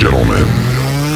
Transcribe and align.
gentlemen, 0.00 0.48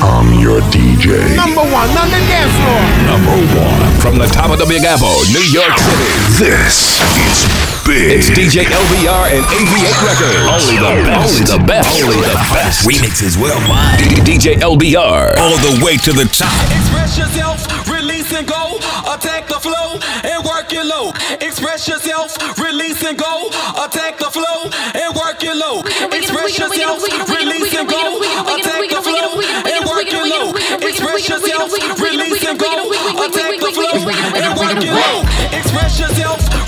I'm 0.05 0.37
your 0.45 0.61
DJ. 0.69 1.17
Number 1.33 1.65
one 1.65 1.89
on 1.97 2.09
the 2.13 2.21
dance 2.29 2.53
floor. 2.53 2.85
Number 3.09 3.33
one 3.57 3.89
from 3.97 4.21
the 4.21 4.29
top 4.29 4.53
of 4.53 4.59
the 4.61 4.69
Big 4.69 4.85
Apple, 4.85 5.25
New 5.33 5.41
York 5.49 5.73
City. 5.81 6.05
This 6.37 7.01
is 7.17 7.49
big. 7.89 8.21
It's 8.21 8.29
DJ 8.29 8.69
LBR 8.69 9.41
and 9.41 9.45
AV8 9.49 9.97
Records. 10.05 10.37
Only 10.53 10.77
the 10.77 11.01
best. 11.01 11.17
Only 11.17 11.45
the 11.49 11.61
best. 11.65 11.89
Only 11.97 12.21
the 12.29 12.37
best. 12.53 12.85
Remixes 12.85 13.41
worldwide. 13.41 14.05
DJ 14.29 14.61
LBR. 14.61 15.33
All 15.41 15.57
the 15.65 15.81
way 15.81 15.97
to 16.05 16.13
the 16.13 16.29
top. 16.29 16.53
Express 16.69 17.17
yourself, 17.17 17.89
release 17.89 18.37
and 18.37 18.47
go. 18.47 18.77
Attack 19.09 19.49
the 19.49 19.61
flow 19.65 19.97
and 20.29 20.45
work 20.45 20.69
it 20.69 20.85
low. 20.85 21.09
Express 21.41 21.89
yourself, 21.89 22.37
release 22.61 23.03
and 23.03 23.17
go. 23.17 23.49
Attack 23.81 24.19
the 24.19 24.29
flow 24.29 24.69
work 25.25 25.43
it 25.43 25.57
low. 25.57 25.81
Express 26.13 26.59
yourself, 26.59 27.01
release 27.29 27.75
and 27.75 27.89
go. 27.89 28.21
Attack 28.21 28.91
the 28.91 29.01
flow 29.01 29.41
and 29.41 29.85
work 29.89 30.07
it 30.07 30.27
low. 30.29 30.51
Express 30.87 31.29
yourself, 31.29 31.73
release 31.99 32.45
and 32.45 32.59
go. 32.59 32.91
Attack 33.25 33.61
the 33.61 33.73
flow 33.73 33.97
and 34.43 34.59
work 34.59 34.85
it 34.85 34.93
low. 34.93 35.59
Express 35.59 36.01
yourself. 36.01 36.64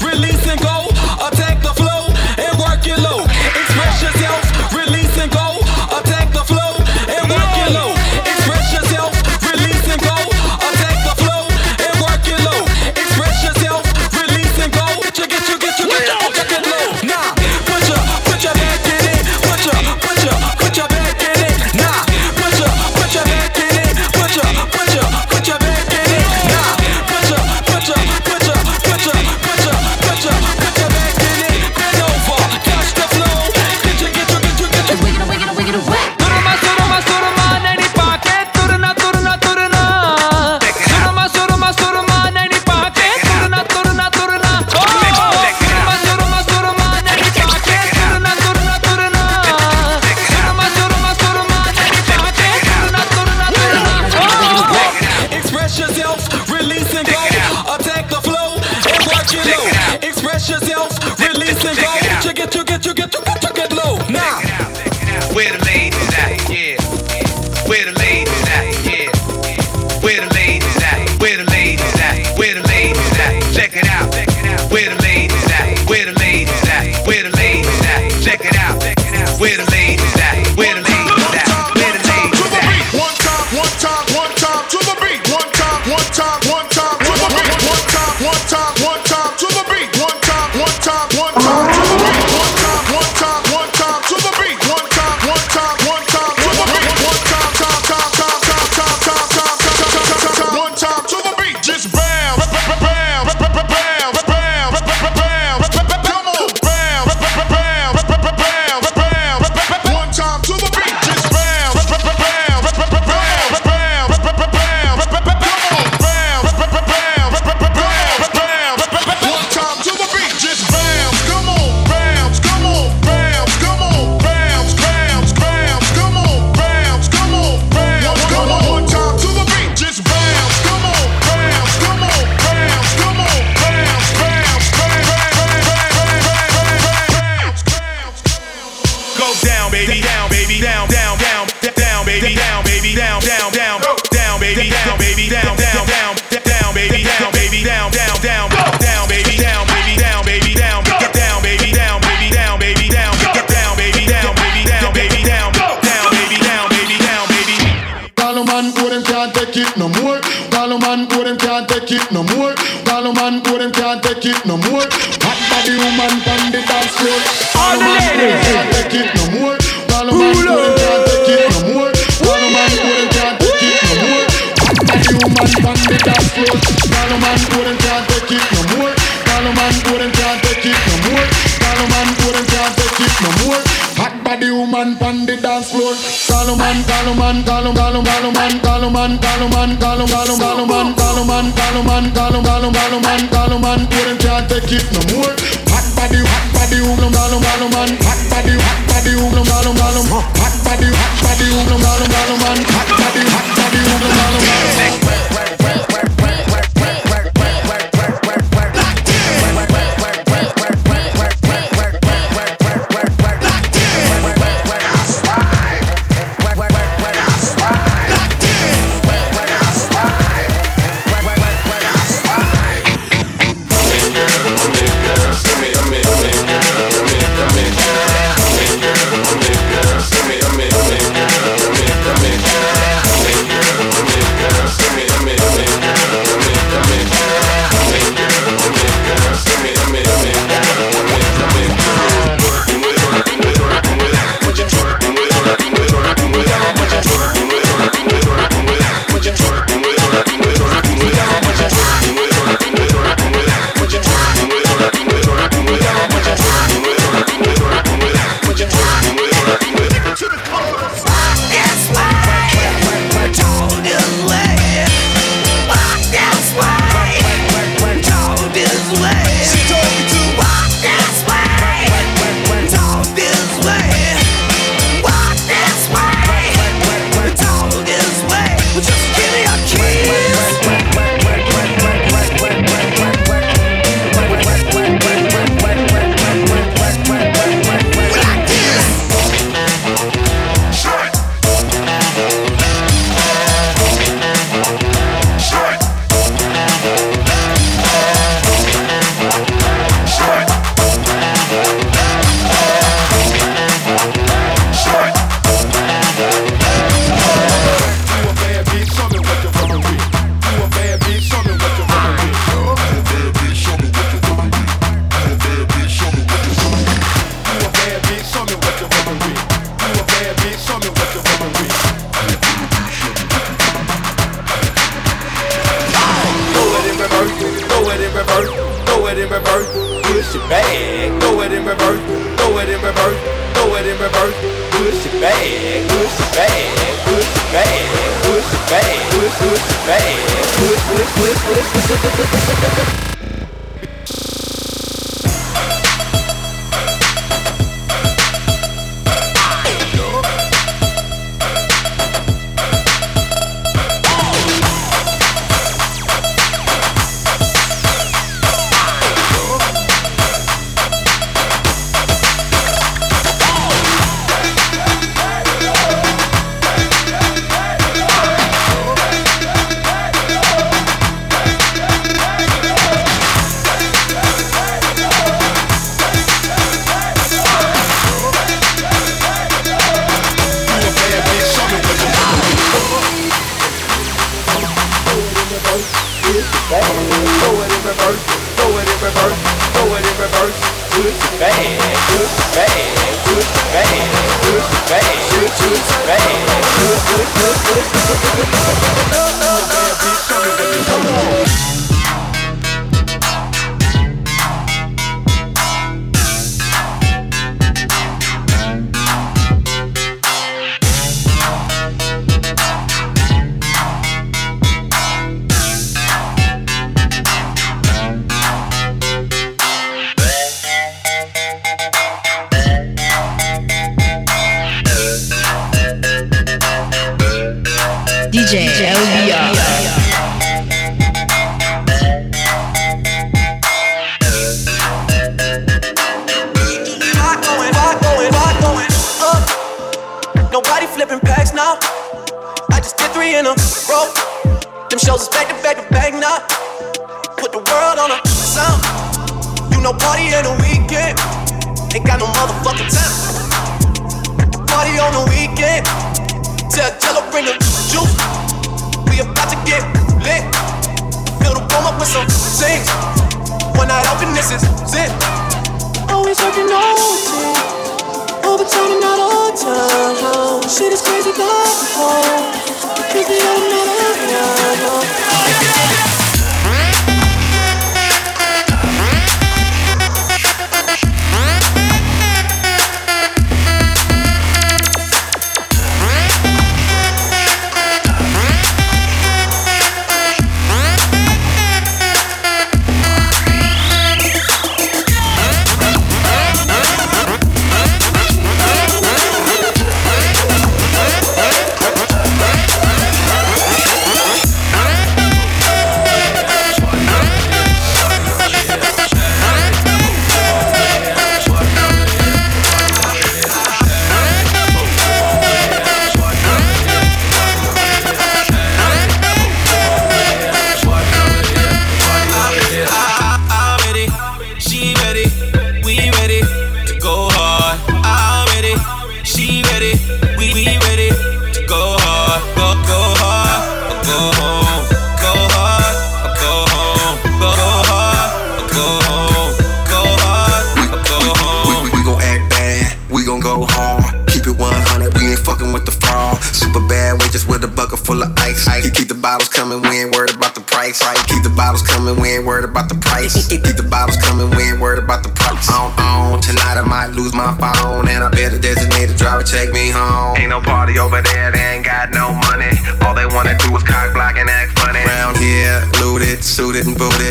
Hot 183.96 184.12
body 184.24 184.50
woman 184.52 184.96
pan 185.00 185.24
the 185.24 185.36
dance 185.40 185.72
floor. 185.72 185.96
Call 186.28 186.52
man, 186.60 186.84
call 186.84 187.16
man, 187.16 187.40
call 187.48 187.64
a 187.64 187.72
call 187.72 187.96
man, 188.04 188.60
call 188.60 188.90
man, 188.92 189.16
call 189.18 189.48
man, 189.48 189.72
call 189.80 190.00
a 190.00 190.06
call 190.06 190.66
man, 190.68 190.88
call 190.92 191.24
man, 191.24 191.46
call 191.56 191.80
man, 191.82 192.04
call 192.12 192.34
a 192.36 192.40
call 192.44 192.64
a 192.64 192.68
call 192.76 192.94
man, 193.00 193.22
call 193.32 193.52
a 193.52 193.58
man. 193.58 193.80
Parents 193.88 194.20
can't 194.20 194.44
take 194.52 194.72
it 194.76 194.86
no 194.92 195.00
more. 195.16 195.32
Hot 195.72 195.86
body, 195.96 196.20
hot 196.20 196.44
body 196.52 196.78
woman, 196.84 197.08
call 197.08 197.32
a 197.32 197.66
man. 197.72 197.90
Hot 198.04 198.20
body, 198.28 198.54
hot 198.60 198.80
body 198.84 199.12
woman, 199.16 199.44
call 199.48 199.64
a 199.64 199.72
man. 199.72 199.96
Hot 200.44 200.54
body, 200.60 200.88
hot 200.92 201.14
body 201.24 201.46
woman, 201.56 201.80
call 201.80 202.00
a 202.04 202.36
man. 202.36 202.58
Hot 202.68 202.88
body, 203.00 203.22
hot 203.32 203.48
body 203.56 203.80
woman, 203.80 204.12
call 204.12 204.36
a 204.36 204.40
man. 204.44 205.25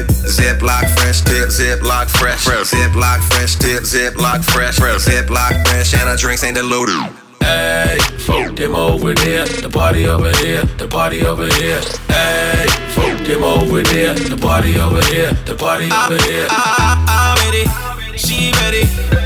Ziploc 0.05 0.89
fresh, 0.97 1.21
tip, 1.21 1.49
Ziploc 1.49 2.09
fresh, 2.09 2.43
fresh. 2.43 2.71
Ziploc 2.71 3.19
fresh 3.31 3.55
tip, 3.55 3.83
ziploc 3.83 4.43
fresh. 4.43 4.75
fresh. 4.75 5.01
Ziploc 5.05 5.67
fresh, 5.67 5.93
and 5.93 6.09
our 6.09 6.17
drinks 6.17 6.43
ain't 6.43 6.55
diluted. 6.55 6.95
Hey, 7.41 7.97
fuck 8.19 8.55
them 8.55 8.75
over 8.75 9.13
there, 9.13 9.45
the 9.45 9.69
party 9.69 10.07
over 10.07 10.31
here, 10.37 10.63
the 10.77 10.87
party 10.87 11.25
over 11.25 11.45
here. 11.45 11.81
Hey, 12.07 12.65
fuck 12.89 13.25
them 13.27 13.43
over 13.43 13.81
there, 13.83 14.13
the 14.15 14.37
party 14.37 14.79
over 14.79 15.03
here, 15.05 15.31
the 15.45 15.55
party 15.55 15.85
over 15.85 16.17
here. 16.23 16.47
I, 16.49 16.97
I, 17.07 17.37
I'm 17.37 18.07
ready, 18.07 18.17
she 18.17 18.51
ready 18.63 19.24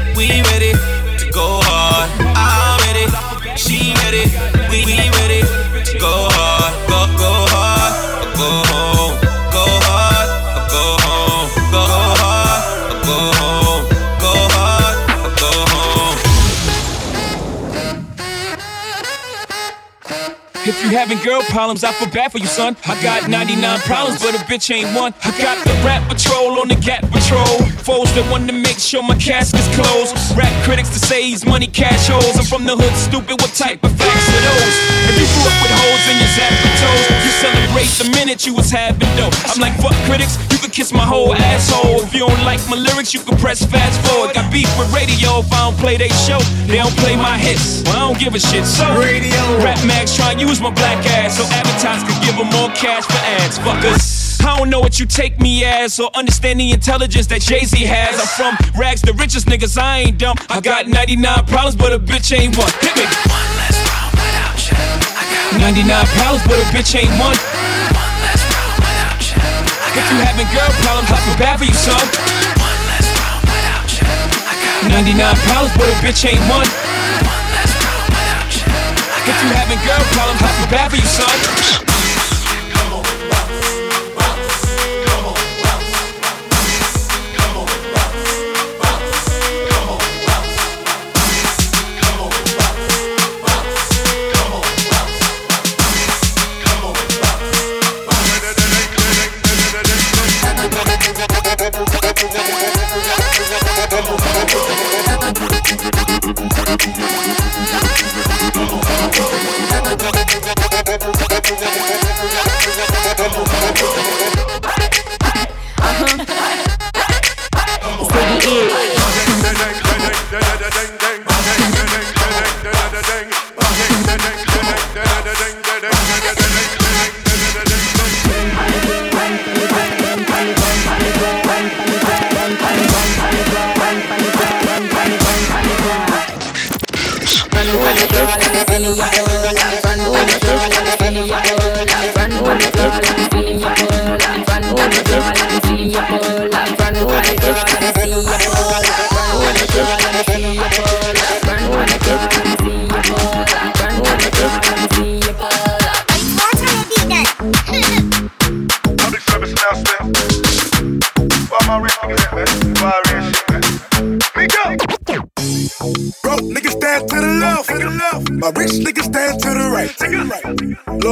you 20.90 20.98
having 20.98 21.20
girl 21.20 21.42
problems, 21.50 21.84
I 21.84 21.92
feel 21.94 22.10
bad 22.10 22.32
for 22.32 22.40
you, 22.40 22.48
son. 22.48 22.76
I 22.86 23.02
got 23.02 23.30
99 23.30 23.80
problems, 23.82 24.22
but 24.22 24.34
a 24.34 24.40
bitch 24.46 24.74
ain't 24.74 24.96
one. 24.96 25.14
I 25.24 25.32
got 25.38 25.64
the 25.64 25.74
rap 25.86 26.08
patrol 26.10 26.60
on 26.60 26.68
the 26.68 26.76
gap 26.76 27.06
Patrol. 27.12 27.66
Foes 27.86 28.10
that 28.14 28.26
want 28.30 28.50
to 28.50 28.54
make 28.54 28.78
sure 28.78 29.02
my 29.02 29.18
casket's 29.18 29.70
closed. 29.74 30.14
Rap 30.38 30.50
critics 30.66 30.90
to 30.94 31.00
say 31.00 31.24
he's 31.24 31.46
money 31.46 31.68
cash 31.68 32.08
holes. 32.08 32.38
I'm 32.38 32.46
from 32.46 32.66
the 32.66 32.78
hood, 32.78 32.94
stupid. 32.98 33.42
What 33.42 33.54
type 33.54 33.82
of 33.84 33.94
facts 33.98 34.30
are 34.30 34.44
those? 34.46 34.76
If 35.10 35.16
you 35.18 35.28
grew 35.30 35.46
up 35.46 35.58
with 35.62 35.74
holes 35.74 36.04
in 36.10 36.16
your 36.22 36.32
zap 36.38 36.54
toes, 36.82 37.06
you 37.26 37.32
celebrate 37.38 37.90
the 37.98 38.08
minute 38.18 38.46
you 38.46 38.54
was 38.54 38.70
having 38.70 39.10
dough. 39.18 39.34
I'm 39.50 39.62
like, 39.62 39.74
fuck 39.82 39.98
critics, 40.06 40.38
you 40.54 40.58
could 40.58 40.74
kiss 40.74 40.94
my 40.94 41.06
whole 41.06 41.34
asshole. 41.34 42.02
If 42.06 42.14
you 42.14 42.26
don't 42.26 42.44
like 42.46 42.62
my 42.70 42.78
lyrics, 42.78 43.14
you 43.14 43.22
can 43.22 43.38
press 43.38 43.66
fast 43.66 43.98
forward. 44.06 44.34
Got 44.34 44.52
beef 44.52 44.70
with 44.78 44.90
radio 44.94 45.42
if 45.42 45.52
I 45.54 45.70
don't 45.70 45.78
play 45.78 45.98
they 45.98 46.14
show. 46.26 46.42
They 46.70 46.78
don't 46.78 46.96
play 46.98 47.16
my 47.16 47.38
hits, 47.38 47.82
well, 47.86 47.98
I 47.98 48.00
don't 48.10 48.20
give 48.20 48.34
a 48.34 48.42
shit. 48.42 48.66
So, 48.66 48.86
radio. 48.98 49.42
Rap 49.66 49.82
Max 49.86 50.16
try 50.16 50.32
and 50.34 50.42
use 50.42 50.62
my 50.62 50.72
black 50.80 51.06
ass 51.20 51.38
so 51.38 51.44
advertisers 51.52 52.08
could 52.08 52.20
give 52.24 52.36
them 52.40 52.50
more 52.56 52.72
cash 52.72 53.04
for 53.04 53.20
ads. 53.38 53.60
Fuckers. 53.60 54.40
I 54.40 54.58
don't 54.58 54.70
know 54.70 54.80
what 54.80 55.00
you 55.00 55.06
take 55.06 55.40
me 55.40 55.64
as 55.66 56.00
or 56.00 56.10
understand 56.16 56.60
the 56.60 56.72
intelligence 56.72 57.28
that 57.28 57.42
Jay 57.42 57.68
Z 57.68 57.76
has. 57.84 58.16
I'm 58.16 58.32
from 58.40 58.54
rags, 58.80 59.02
the 59.04 59.14
richest 59.14 59.48
niggas, 59.48 59.78
I 59.78 60.08
ain't 60.08 60.18
dumb. 60.18 60.38
I 60.50 60.62
got 60.62 60.88
99 60.88 61.20
problems, 61.46 61.76
but 61.76 61.92
a 61.92 62.00
bitch 62.00 62.32
ain't 62.32 62.56
one. 62.58 62.72
Hit 62.80 62.96
me. 62.96 63.06
One 63.28 63.52
less 63.60 63.78
without 64.16 64.58
you. 64.72 64.80
I 65.20 65.24
got 65.28 65.76
99 65.76 66.08
problems, 66.16 66.44
but 66.48 66.58
a 66.58 66.68
bitch 66.72 66.96
ain't 66.96 67.12
one. 67.20 67.36
One 67.36 68.16
less 68.24 68.42
without 68.80 69.22
you. 69.28 69.44
If 70.00 70.06
you 70.08 70.18
having 70.24 70.48
girl 70.56 70.72
problems, 70.88 71.12
I 71.12 71.20
feel 71.28 71.38
bad 71.38 71.56
for 71.60 71.68
you, 71.68 71.76
son. 71.76 72.00
One 72.64 72.80
less 72.88 73.08
without 73.44 73.90
you. 73.92 74.08
I 74.48 74.54
got 74.56 75.04
99 75.04 75.36
problems, 75.44 75.74
but 75.76 75.88
a 75.92 75.96
bitch 76.00 76.24
ain't. 76.24 76.42
One 76.48 76.89
If 79.30 79.44
you 79.44 79.50
having 79.54 79.78
girl 79.86 80.00
problems, 80.14 80.42
I 80.42 80.48
feel 80.58 80.72
bad 80.72 80.90
for 80.90 80.98
you, 80.98 81.06
son. 81.06 81.89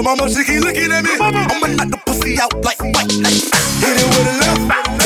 Mama, 0.02 0.30
she 0.30 0.44
keep 0.46 0.62
looking 0.62 0.92
at 0.92 1.04
me. 1.04 1.12
I'ma 1.20 1.68
knock 1.76 1.90
the 1.90 2.00
pussy 2.06 2.40
out 2.40 2.54
like 2.64 2.80
white. 2.80 3.12
Hit 3.12 3.98
it 4.00 4.08
with 4.08 4.28
a 4.28 4.40
left, 4.40 4.97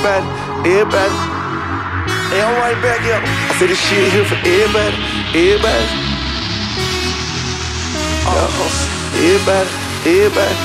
everybody, 0.00 0.24
everybody. 0.80 1.16
Hey, 2.32 2.40
I'm 2.40 2.56
right 2.56 2.78
back 2.80 3.04
up. 3.12 3.20
I 3.20 3.52
said 3.58 3.68
this 3.68 3.76
shit 3.76 4.08
here 4.12 4.24
for 4.24 4.38
everybody, 4.40 4.96
everybody. 5.36 5.84
Uh-huh. 8.24 9.20
Everybody, 9.20 9.68
everybody. 10.08 10.56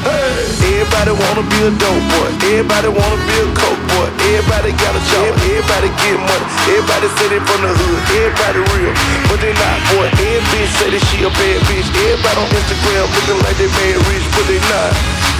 Hey. 0.00 0.52
Everybody 0.72 1.12
wanna 1.12 1.44
be 1.46 1.60
a 1.62 1.70
dope 1.76 2.04
boy. 2.08 2.28
Everybody 2.40 2.88
wanna 2.88 3.20
be 3.22 3.36
a 3.36 3.46
coke 3.52 3.82
boy. 3.92 4.08
Everybody 4.32 4.72
got 4.80 4.96
a 4.96 5.02
job. 5.12 5.28
Everybody 5.44 5.88
get 6.00 6.16
money. 6.16 6.46
Everybody 6.72 7.06
say 7.20 7.26
they 7.36 7.42
from 7.44 7.60
the 7.62 7.70
hood. 7.70 8.00
Everybody 8.16 8.60
real, 8.72 8.92
but 9.28 9.38
they 9.44 9.52
not 9.52 9.78
boy. 9.92 10.08
Every 10.08 10.40
bitch 10.50 10.72
say 10.80 10.88
that 10.88 11.02
she 11.12 11.20
a 11.22 11.30
bad 11.30 11.58
bitch. 11.68 11.86
Everybody 12.00 12.38
on 12.40 12.48
Instagram 12.48 13.04
looking 13.12 13.40
like 13.44 13.56
they 13.60 13.70
made 13.76 13.98
rich, 14.08 14.26
but 14.32 14.44
they 14.48 14.60
not. 14.72 15.31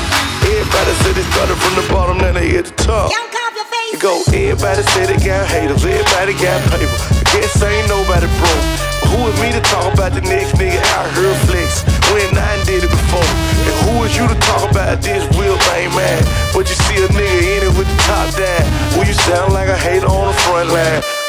Everybody 0.43 0.93
say 1.03 1.13
they 1.13 1.27
started 1.31 1.57
from 1.59 1.75
the 1.79 1.87
bottom, 1.93 2.19
now 2.19 2.33
they 2.33 2.57
at 2.59 2.67
the 2.67 2.77
top. 2.83 3.11
It 3.13 4.01
Go, 4.01 4.19
everybody 4.35 4.83
say 4.91 5.07
they 5.07 5.21
got 5.23 5.47
haters, 5.47 5.85
everybody 5.85 6.33
got 6.35 6.59
paper. 6.73 6.91
I 6.91 7.23
guess 7.31 7.63
ain't 7.63 7.87
nobody 7.87 8.27
broke. 8.41 8.67
But 8.99 9.09
who 9.15 9.21
is 9.31 9.37
me 9.39 9.53
to 9.53 9.61
talk 9.71 9.95
about 9.95 10.13
the 10.13 10.23
next 10.23 10.59
nigga 10.59 10.83
out 10.99 11.07
here 11.15 11.35
flex 11.47 11.85
when 12.11 12.35
I 12.35 12.59
did 12.65 12.83
it 12.83 12.91
before? 12.91 13.23
And 13.23 13.77
who 13.87 14.03
is 14.03 14.17
you 14.17 14.27
to 14.27 14.35
talk 14.43 14.69
about 14.71 15.03
this 15.03 15.23
real 15.39 15.57
thing, 15.71 15.95
man? 15.95 16.19
But 16.51 16.67
you 16.67 16.75
see 16.75 16.99
a 17.05 17.09
nigga 17.15 17.41
in 17.55 17.61
it 17.71 17.75
with 17.79 17.87
the 17.87 17.99
top 18.03 18.35
down. 18.35 18.65
Well, 18.99 19.07
you 19.07 19.15
sound 19.15 19.53
like 19.53 19.69
a 19.69 19.77
hater 19.77 20.09
on 20.09 20.33
the 20.33 20.39
front 20.41 20.71
line. 20.71 21.22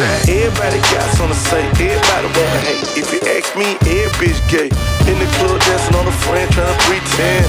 Everybody 0.00 0.80
got 0.96 1.04
something 1.12 1.36
to 1.36 1.40
say, 1.52 1.60
everybody 1.76 2.28
wanna 2.32 2.60
hate. 2.64 2.80
If 2.96 3.12
you 3.12 3.20
ask 3.36 3.52
me, 3.52 3.76
every 3.84 4.08
bitch 4.16 4.40
gay. 4.48 4.72
In 5.04 5.16
the 5.20 5.28
club 5.36 5.60
dancing 5.60 5.94
on 5.94 6.08
a 6.08 6.16
friend 6.24 6.48
trying 6.52 6.72
to 6.72 6.78
pretend. 6.88 7.44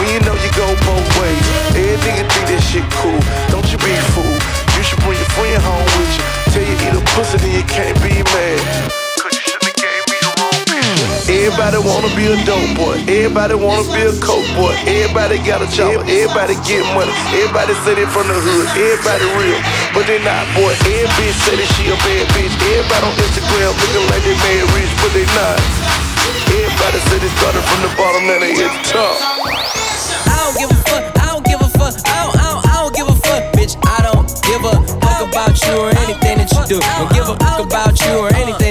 When 0.00 0.08
you 0.08 0.20
know 0.24 0.32
you 0.32 0.50
go 0.56 0.72
both 0.88 1.04
ways, 1.20 1.44
every 1.76 2.00
nigga 2.00 2.24
think 2.32 2.46
that 2.48 2.62
shit 2.64 2.86
cool. 2.96 3.20
Don't 3.52 3.68
you 3.68 3.76
be 3.84 3.92
fool. 4.16 4.36
You 4.72 4.82
should 4.82 5.04
bring 5.04 5.20
your 5.20 5.28
friend 5.36 5.60
home 5.60 5.84
with 6.00 6.16
you. 6.16 6.24
Tell 6.56 6.64
you 6.64 6.76
eat 6.80 6.96
a 6.96 7.02
pussy, 7.12 7.36
then 7.44 7.52
you 7.60 7.64
can't 7.68 7.96
be 8.00 8.24
mad. 8.24 8.92
Everybody 11.28 11.78
wanna 11.78 12.10
be 12.16 12.26
a 12.28 12.36
dope 12.44 12.76
boy. 12.76 12.98
Everybody 13.08 13.54
wanna 13.54 13.84
be 13.92 14.02
a 14.04 14.12
coke 14.20 14.44
boy. 14.56 14.74
Everybody 14.88 15.38
got 15.44 15.62
a 15.62 15.68
job. 15.70 16.04
Everybody 16.08 16.54
get 16.66 16.82
money. 16.92 17.12
Everybody 17.36 17.74
say 17.84 17.94
they 17.94 18.06
from 18.10 18.28
the 18.28 18.36
hood. 18.36 18.66
Everybody 18.76 19.24
real, 19.38 19.60
but 19.94 20.08
they 20.08 20.20
not 20.24 20.44
boy. 20.56 20.72
Every 20.88 21.08
bitch 21.20 21.36
say 21.44 21.56
that 21.56 21.68
she 21.76 21.92
a 21.92 21.96
bad 22.00 22.24
bitch. 22.32 22.52
Everybody 22.52 23.04
on 23.08 23.14
Instagram 23.20 23.72
looking 23.76 24.06
like 24.08 24.22
they 24.24 24.36
made 24.40 24.64
rich, 24.72 24.92
but 25.00 25.12
they 25.12 25.26
not. 25.36 25.60
Everybody 26.48 26.98
say 27.08 27.18
they 27.20 27.32
started 27.36 27.64
from 27.64 27.80
the 27.84 27.90
bottom, 27.96 28.22
now 28.28 28.38
they 28.40 28.52
hit 28.56 28.72
the 28.72 28.82
top. 28.88 29.16
I 30.28 30.36
don't 30.44 30.56
give 30.56 30.70
a 30.72 30.78
fuck. 30.88 31.04
I 31.20 31.26
don't 31.32 31.44
give 31.44 31.60
a 31.60 31.68
fuck. 31.76 31.94
I 32.08 32.24
don't, 32.24 32.36
I 32.36 32.44
don't, 32.48 32.62
I 32.68 32.74
don't 32.80 32.94
give 32.96 33.08
a 33.08 33.16
fuck, 33.20 33.42
bitch. 33.52 33.74
I 33.84 33.98
don't 34.04 34.28
give 34.44 34.62
a 34.64 34.74
fuck 35.00 35.20
about 35.28 35.54
you 35.64 35.74
or 35.76 35.90
anything 36.04 36.40
that 36.40 36.48
you 36.52 36.62
do. 36.68 36.78
Don't 36.80 37.12
give 37.12 37.28
a 37.28 37.36
fuck 37.36 37.60
about 37.60 37.94
you 38.00 38.12
or 38.16 38.28
anything 38.34 38.61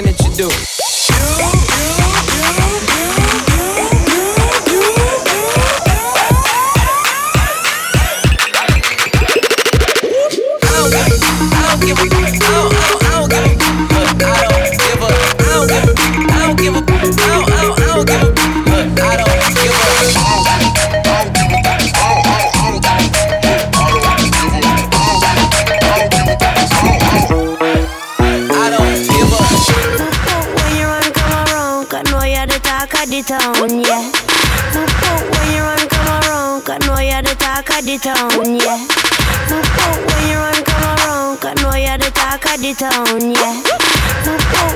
town, 42.82 43.30
yeah. 43.30 43.62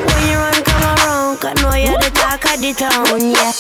When 0.06 0.28
you 0.28 0.36
run, 0.38 0.62
come 0.62 0.84
around, 0.84 1.38
cause 1.40 1.60
you're 1.82 1.98
the 1.98 2.10
talk 2.14 2.44
of 2.44 2.60
the 2.60 2.72
town, 2.72 3.20
yeah. 3.34 3.52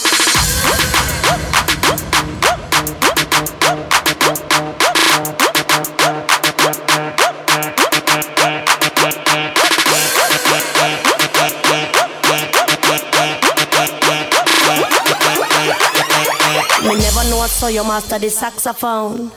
Never 16.96 17.30
know 17.30 17.46
so 17.46 17.66
you 17.66 17.82
master 17.82 18.18
the 18.20 18.30
saxophone. 18.30 19.32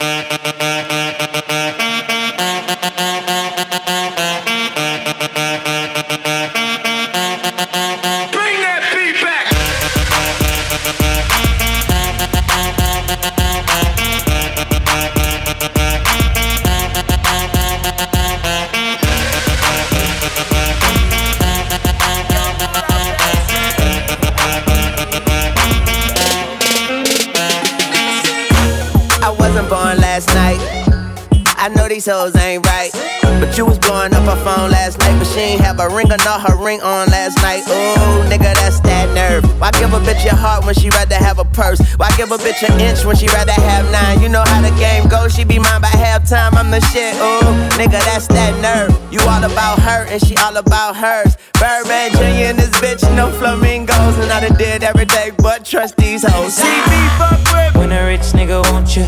A 35.80 35.89
ring 35.89 36.12
or 36.12 36.18
not 36.18 36.42
her 36.42 36.56
ring 36.56 36.82
on 36.82 37.08
last 37.08 37.38
night. 37.42 37.63
Ooh, 37.68 38.28
nigga, 38.30 38.54
that's 38.56 38.80
that 38.82 39.08
nerve. 39.15 39.44
Why 39.60 39.72
give 39.72 39.94
a 39.94 40.00
bitch 40.00 40.26
your 40.26 40.36
heart 40.36 40.65
when 40.65 40.76
she 40.76 40.89
rather 40.89 41.15
have 41.15 41.39
a 41.39 41.46
purse? 41.46 41.80
Why 41.96 42.12
give 42.18 42.32
a 42.32 42.38
bitch 42.38 42.68
an 42.68 42.80
inch 42.82 43.06
when 43.06 43.15
she 43.15 43.28
rather 43.28 43.54
have 43.54 43.89
nine? 43.92 44.22
You 44.22 44.30
know 44.30 44.44
how 44.46 44.62
the 44.62 44.76
game 44.78 45.08
goes. 45.08 45.34
She 45.34 45.44
be 45.44 45.58
mine 45.58 45.82
by 45.82 45.88
halftime. 45.88 46.54
I'm 46.54 46.72
the 46.72 46.82
shit. 46.92 47.15
Ooh, 47.15 47.48
nigga, 47.80 48.00
that's 48.04 48.28
that 48.28 48.60
nerve. 48.62 48.92
You 49.12 49.20
all 49.22 49.44
about 49.44 49.80
her 49.80 50.06
and 50.10 50.22
she 50.26 50.36
all 50.38 50.58
about 50.58 50.96
hers. 50.96 51.38
Birdman 51.60 52.12
Jr. 52.12 52.52
and 52.52 52.60
this 52.60 52.72
bitch, 52.80 53.04
no 53.15 53.32
flamingos. 53.32 54.18
And 54.20 54.32
I 54.32 54.48
done 54.48 54.58
did 54.58 54.84
every 54.84 55.06
day 55.06 55.32
but 55.38 55.65
trust 55.65 55.96
these 55.98 56.24
hoes. 56.28 56.56
See 56.56 56.68
me 56.68 57.02
fuck 57.18 57.39
with 57.54 57.76
When 57.76 57.92
a 57.92 58.06
rich 58.06 58.34
nigga 58.36 58.62
want 58.72 58.96
you, 58.96 59.04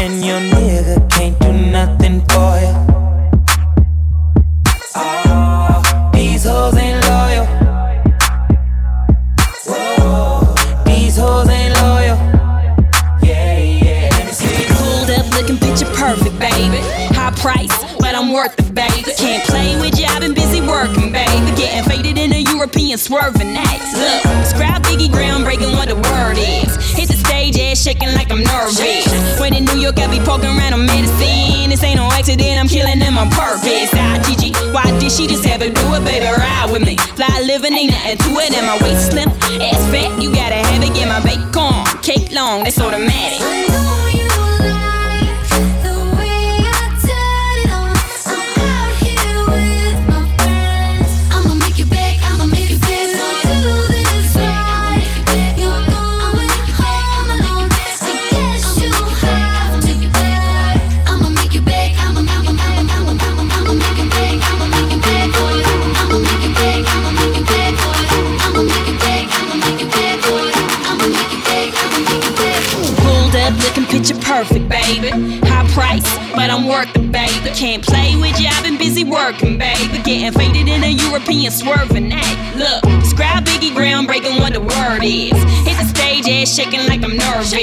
and 0.00 0.24
your 0.24 0.40
nigga 0.40 1.10
can't 1.10 1.38
do 1.40 1.52
nothing 1.52 2.20
for 2.28 2.58
you. 2.60 3.01
Price, 17.42 17.74
but 17.98 18.14
I'm 18.14 18.32
worth 18.32 18.54
it, 18.54 18.72
baby. 18.72 19.02
Can't 19.18 19.42
play 19.50 19.74
with 19.82 19.98
you, 19.98 20.06
I've 20.06 20.22
been 20.22 20.32
busy 20.32 20.62
working, 20.62 21.10
baby. 21.10 21.50
Getting 21.58 21.82
faded 21.90 22.16
in 22.16 22.32
a 22.32 22.38
European 22.38 22.96
swerving 22.96 23.58
act. 23.58 23.82
Look, 23.98 24.22
describe 24.46 24.86
Biggie 24.86 25.10
groundbreaking 25.10 25.74
what 25.74 25.88
the 25.90 25.98
word 25.98 26.38
is. 26.38 26.70
Hit 26.94 27.10
the 27.10 27.18
stage, 27.18 27.58
ass 27.58 27.82
shaking 27.82 28.14
like 28.14 28.30
I'm 28.30 28.46
nervous. 28.46 28.78
When 29.40 29.54
in 29.54 29.64
New 29.64 29.82
York, 29.82 29.98
I 29.98 30.06
be 30.06 30.22
poking 30.22 30.54
around 30.54 30.72
on 30.72 30.86
medicine. 30.86 31.68
This 31.68 31.82
ain't 31.82 31.98
no 31.98 32.06
accident, 32.14 32.62
I'm 32.62 32.68
killing 32.68 33.00
them 33.00 33.18
on 33.18 33.28
purpose. 33.30 33.90
Ah, 33.92 34.22
Gigi, 34.22 34.54
why 34.70 34.86
did 35.02 35.10
she 35.10 35.26
just 35.26 35.44
have 35.44 35.60
to 35.60 35.68
do 35.68 35.86
it, 35.98 36.04
baby? 36.06 36.30
Ride 36.30 36.70
with 36.70 36.86
me. 36.86 36.96
Fly 37.18 37.42
living, 37.42 37.74
ain't 37.74 37.90
nothing 37.90 38.18
to 38.22 38.30
it, 38.38 38.54
and 38.54 38.66
my 38.70 38.78
waist 38.86 39.10
slim. 39.10 39.28
Ass 39.58 39.82
fat, 39.90 40.14
you 40.22 40.30
gotta 40.30 40.62
have 40.62 40.82
it, 40.82 40.94
get 40.94 41.10
my 41.10 41.18
bacon. 41.26 41.82
Cake 42.06 42.30
long, 42.30 42.62
that's 42.62 42.78
automatic. 42.78 43.61
But 76.42 76.50
I'm 76.50 76.66
it, 76.66 77.12
baby. 77.12 77.54
Can't 77.54 77.84
play 77.84 78.16
with 78.16 78.40
you, 78.40 78.48
I've 78.50 78.64
been 78.64 78.76
busy 78.76 79.04
working, 79.04 79.58
baby. 79.58 80.02
Getting 80.02 80.32
faded 80.32 80.66
in 80.66 80.82
a 80.82 80.90
European 80.90 81.52
swerving 81.52 82.10
act. 82.12 82.56
Look, 82.56 82.82
describe 83.00 83.44
Biggie 83.44 83.70
groundbreaking 83.70 84.40
what 84.40 84.52
the 84.52 84.60
word 84.60 85.04
is. 85.04 85.30
Hit 85.62 85.78
the 85.78 85.86
stage, 85.86 86.26
ass 86.28 86.52
shaking 86.52 86.84
like 86.88 87.04
I'm 87.04 87.16
nervous. 87.16 87.54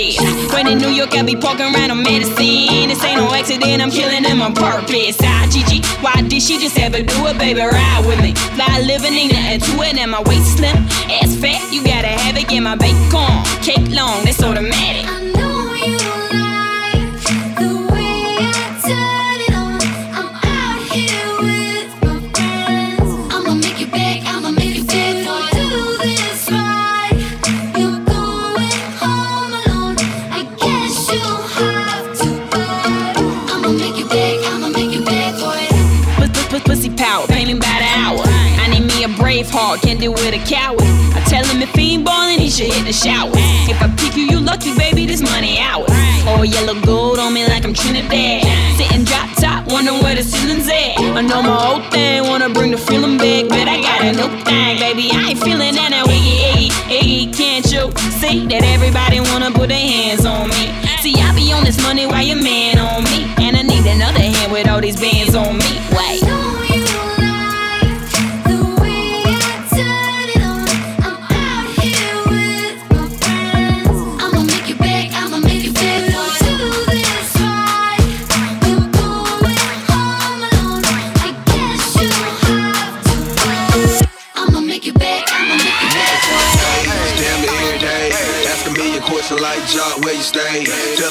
When 0.54 0.68
in 0.68 0.78
New 0.78 0.96
York, 0.96 1.14
I 1.14 1.24
be 1.24 1.36
poking 1.36 1.76
around 1.76 1.92
on 1.92 2.04
medicine. 2.04 2.88
This 2.88 3.04
ain't 3.04 3.20
no 3.20 3.28
accident, 3.34 3.82
I'm 3.82 3.92
killing 3.92 4.24
them 4.24 4.42
on 4.42 4.54
purpose. 4.54 5.18
Ah, 5.24 5.46
Gigi, 5.52 5.84
why 6.00 6.16
did 6.22 6.42
she 6.42 6.58
just 6.58 6.76
to 6.76 7.04
do 7.04 7.28
it, 7.28 7.38
baby? 7.38 7.60
Ride 7.60 8.04
with 8.08 8.22
me. 8.22 8.34
Fly 8.56 8.80
living, 8.88 9.12
ain't 9.12 9.34
nothing 9.34 9.60
to 9.60 9.84
it, 9.84 9.98
and 9.98 10.12
my 10.12 10.22
waist 10.24 10.56
slim. 10.56 10.78
Ass 11.20 11.36
fat, 11.36 11.60
you 11.74 11.84
gotta 11.84 12.08
have 12.08 12.38
it, 12.38 12.48
get 12.48 12.62
my 12.62 12.76
bacon. 12.76 13.44
Cake 13.60 13.92
long, 13.92 14.24
that's 14.24 14.42
automatic. 14.42 15.19
Can't 39.78 40.00
deal 40.00 40.14
with 40.14 40.34
a 40.34 40.44
coward. 40.50 40.82
I 41.14 41.22
tell 41.28 41.46
him 41.46 41.62
if 41.62 41.74
he 41.76 41.94
ain't 41.96 42.06
ballin', 42.06 42.40
he 42.40 42.50
should 42.50 42.74
hit 42.74 42.86
the 42.86 42.94
shower. 42.94 43.32
If 43.70 43.82
I 43.82 43.88
pick 43.98 44.16
you, 44.16 44.24
you 44.24 44.40
lucky, 44.40 44.76
baby, 44.78 45.06
this 45.06 45.22
money 45.22 45.60
ours. 45.60 45.88
Oh, 46.26 46.44
yellow 46.44 46.80
gold 46.82 47.20
on 47.20 47.34
me 47.34 47.48
like 47.48 47.66
I'm 47.66 47.74
Trinidad. 47.74 48.44
Sitting 48.78 49.04
drop 49.04 49.30
top, 49.38 49.72
wonder 49.72 49.94
where 49.94 50.16
the 50.16 50.24
ceiling's 50.24 50.68
at. 50.68 50.98
I 51.00 51.22
know 51.22 51.42
my 51.42 51.58
old 51.68 51.92
thing, 51.92 52.24
wanna 52.24 52.50
bring 52.50 52.72
the 52.72 52.78
feeling 52.78 53.18
back, 53.18 53.48
but 53.50 53.68
I 53.68 53.82
got 53.82 54.02
a 54.02 54.12
new 54.14 54.30
thing, 54.44 54.80
baby. 54.80 55.10
I 55.12 55.32
ain't 55.32 55.40
feeling 55.40 55.76
that 55.76 55.90
now, 55.90 56.06
Iggy, 56.06 56.70
Iggy, 56.70 56.70
Iggy, 57.00 57.38
can't 57.38 57.66
you 57.72 57.90
see 58.20 58.46
that 58.48 58.64
everybody 58.64 59.20
wanna 59.22 59.52
put 59.52 59.70
their 59.70 59.78
hands 59.80 60.26
on 60.26 60.50
me? 60.50 60.70
See, 61.02 61.16
I 61.16 61.34
be 61.34 61.52
on 61.54 61.64
this 61.64 61.82
money 61.82 62.06
while 62.06 62.22
your 62.24 62.42
man 62.42 62.78
on 62.78 63.04
me, 63.04 63.09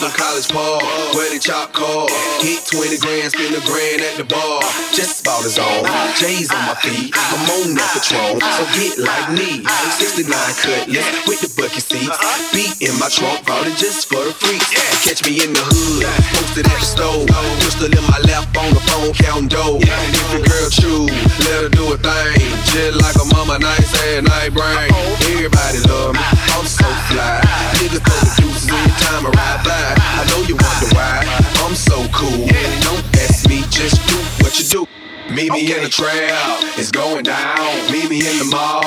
Them 0.09 0.17
college 0.17 0.49
Paul, 0.49 0.81
where 1.13 1.29
the 1.33 1.39
chop 1.39 1.73
call. 1.73 2.09
Hit 2.41 2.65
20 2.73 2.97
grand, 2.99 3.29
spend 3.33 3.53
a 3.53 3.61
grand 3.69 4.01
at 4.01 4.17
the 4.17 4.25
bar. 4.25 4.63
Just 4.97 5.21
about 5.21 5.45
as 5.45 5.59
on. 5.59 5.85
J's 6.17 6.49
on 6.49 6.65
my 6.65 6.75
feet. 6.81 7.13
I'm 7.13 7.45
on 7.61 7.77
that 7.77 7.93
patrol. 7.93 8.41
So 8.41 8.65
get 8.73 8.97
like 8.97 9.37
me. 9.37 9.69
69 10.01 10.33
cutlass 10.65 11.29
with 11.29 11.41
the 11.45 11.48
bucket 11.59 11.83
seats. 11.83 12.15
Beat 12.55 12.79
in 12.81 12.95
my 13.03 13.11
trunk, 13.11 13.45
brought 13.45 13.67
it 13.67 13.77
just 13.77 14.07
for 14.07 14.23
the 14.23 14.33
freaks. 14.33 14.71
Catch 15.03 15.27
me 15.27 15.43
in 15.43 15.51
the 15.53 15.65
hood, 15.67 16.07
posted 16.31 16.71
at 16.71 16.79
the 16.79 16.87
store. 16.87 17.27
Pistol 17.59 17.91
in 17.91 18.05
my 18.07 18.19
lap 18.31 18.47
on 18.55 18.71
the 18.71 18.83
phone, 18.87 19.13
counting 19.19 19.51
dough. 19.51 19.83
If 19.83 20.27
your 20.31 20.47
girl 20.47 20.71
choose, 20.71 21.11
let 21.51 21.67
her 21.67 21.71
do 21.75 21.85
a 21.93 21.99
thing. 21.99 22.39
Just 22.71 23.03
like 23.03 23.19
a 23.19 23.27
mama, 23.35 23.59
nice 23.59 23.91
ass, 23.91 24.23
night 24.23 24.55
brain. 24.55 24.89
Everybody 25.35 25.83
love 25.91 26.15
me, 26.15 26.23
I'm 26.55 26.65
so 26.65 26.87
fly. 27.11 27.43
Niggas 27.83 28.03
throw 28.07 28.19
the 28.23 28.31
deuces 28.39 28.71
anytime 28.71 29.27
I 29.27 29.31
ride 29.35 29.61
by. 29.67 29.87
I 29.99 30.23
know 30.31 30.41
you 30.47 30.55
wonder 30.55 30.89
why, 30.95 31.27
I'm 31.67 31.75
so 31.75 31.99
cool. 32.15 32.47
Don't 32.87 33.03
ask 33.19 33.49
me, 33.51 33.67
just 33.69 33.99
do 34.07 34.17
what 34.49 34.59
you 34.59 34.65
do. 34.65 34.89
Meet 35.29 35.53
me 35.53 35.61
in 35.77 35.83
the 35.85 35.91
trap, 35.93 36.65
it's 36.81 36.91
going 36.91 37.23
down. 37.23 37.61
Meet 37.93 38.09
me 38.09 38.25
in 38.25 38.39
the 38.41 38.49
mall, 38.49 38.81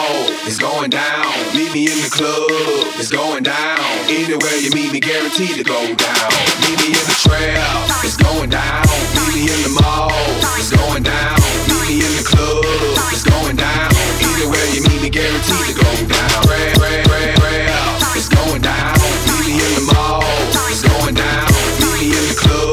it's 0.49 0.57
going 0.57 0.89
down. 0.89 1.29
Meet 1.53 1.71
me 1.71 1.85
in 1.85 2.01
the 2.01 2.09
club, 2.09 2.49
it's 2.97 3.13
going 3.13 3.43
down. 3.43 3.77
Anywhere 4.09 4.57
you 4.57 4.71
meet 4.73 4.91
me, 4.91 4.99
guaranteed 4.99 5.61
to 5.61 5.63
go 5.63 5.77
down. 5.77 6.29
Meet 6.65 6.77
me 6.81 6.87
in 6.97 7.05
the 7.05 7.17
trap, 7.21 7.77
it's 8.01 8.17
going 8.17 8.49
down. 8.49 8.89
Meet 9.13 9.37
me 9.37 9.41
in 9.53 9.61
the 9.61 9.77
mall, 9.85 10.09
it's 10.57 10.73
going 10.73 11.03
down. 11.03 11.37
Meet 11.69 11.85
me 11.85 11.95
in 12.09 12.13
the 12.17 12.25
club, 12.25 12.65
it's 13.13 13.21
going 13.21 13.55
down. 13.55 13.93
Anywhere 14.17 14.65
you 14.73 14.81
meet 14.89 14.97
me, 14.97 15.09
guaranteed 15.13 15.61
to 15.69 15.73
go 15.77 15.89
down. 16.09 16.41
Trap, 16.41 16.73
trap, 16.73 17.05
trap, 17.05 17.37
trap, 17.37 18.17
it's 18.17 18.29
going 18.33 18.61
down. 18.65 18.97
Meet 19.29 19.45
me 19.45 19.53
in 19.61 19.71
the 19.77 19.85
mall, 19.93 20.25
it's 20.73 20.81
going 20.81 21.13
down. 21.13 21.45
Meet 21.77 21.93
me 22.01 22.17
in 22.17 22.23
the 22.33 22.37
club, 22.41 22.70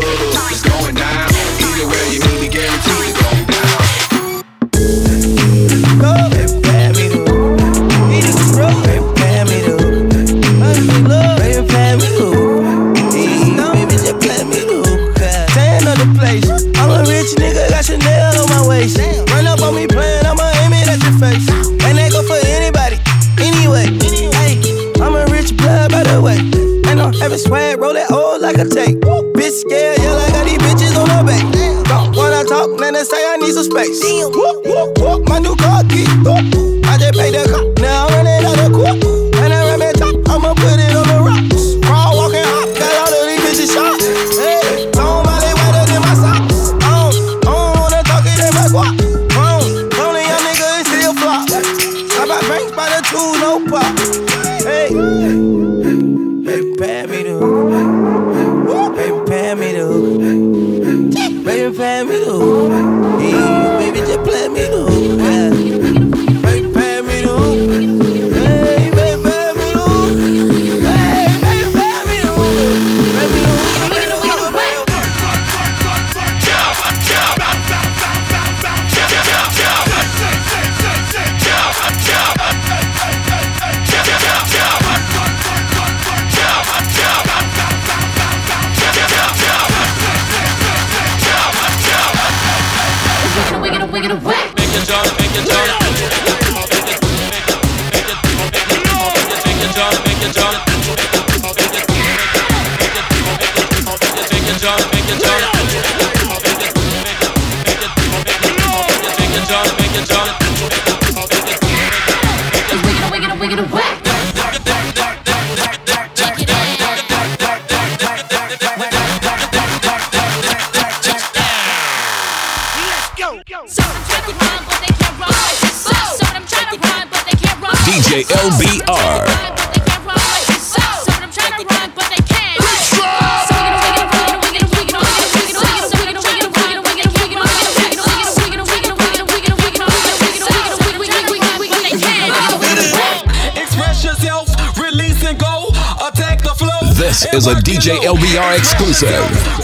This 147.19 147.35
is 147.35 147.47
a 147.49 147.55
DJ 147.55 147.99
LBR 148.07 148.57
exclusive. 148.57 149.11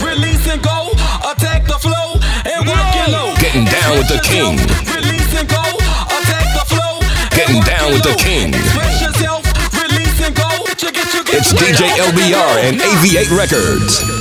Release 0.03 0.45
and 0.51 0.61
go. 0.61 0.91
Attack 1.23 1.63
the 1.63 1.79
flow 1.79 2.19
and 2.43 2.67
work 2.67 3.07
low. 3.07 3.33
Getting 3.39 3.63
down 3.63 3.97
with 3.97 4.09
the 4.09 4.19
king. 4.27 4.57
Release 4.91 5.31
and 5.39 5.47
go. 5.47 5.63
Attack 5.63 6.51
the 6.51 6.65
flow. 6.67 6.99
Getting 7.31 7.61
down 7.61 7.93
with 7.93 8.03
the 8.03 8.15
king. 8.19 8.53
Express 8.53 9.01
yourself, 9.01 9.45
release 9.71 10.19
and 10.21 10.35
go. 10.35 10.49
Get 10.65 10.83
you, 10.83 10.91
get 10.91 11.13
you, 11.13 11.23
get 11.23 11.35
It's. 11.35 11.53
DJ 11.53 11.87
LBR 11.95 12.67
and 12.67 12.77
AV8 12.81 13.37
Records. 13.37 14.14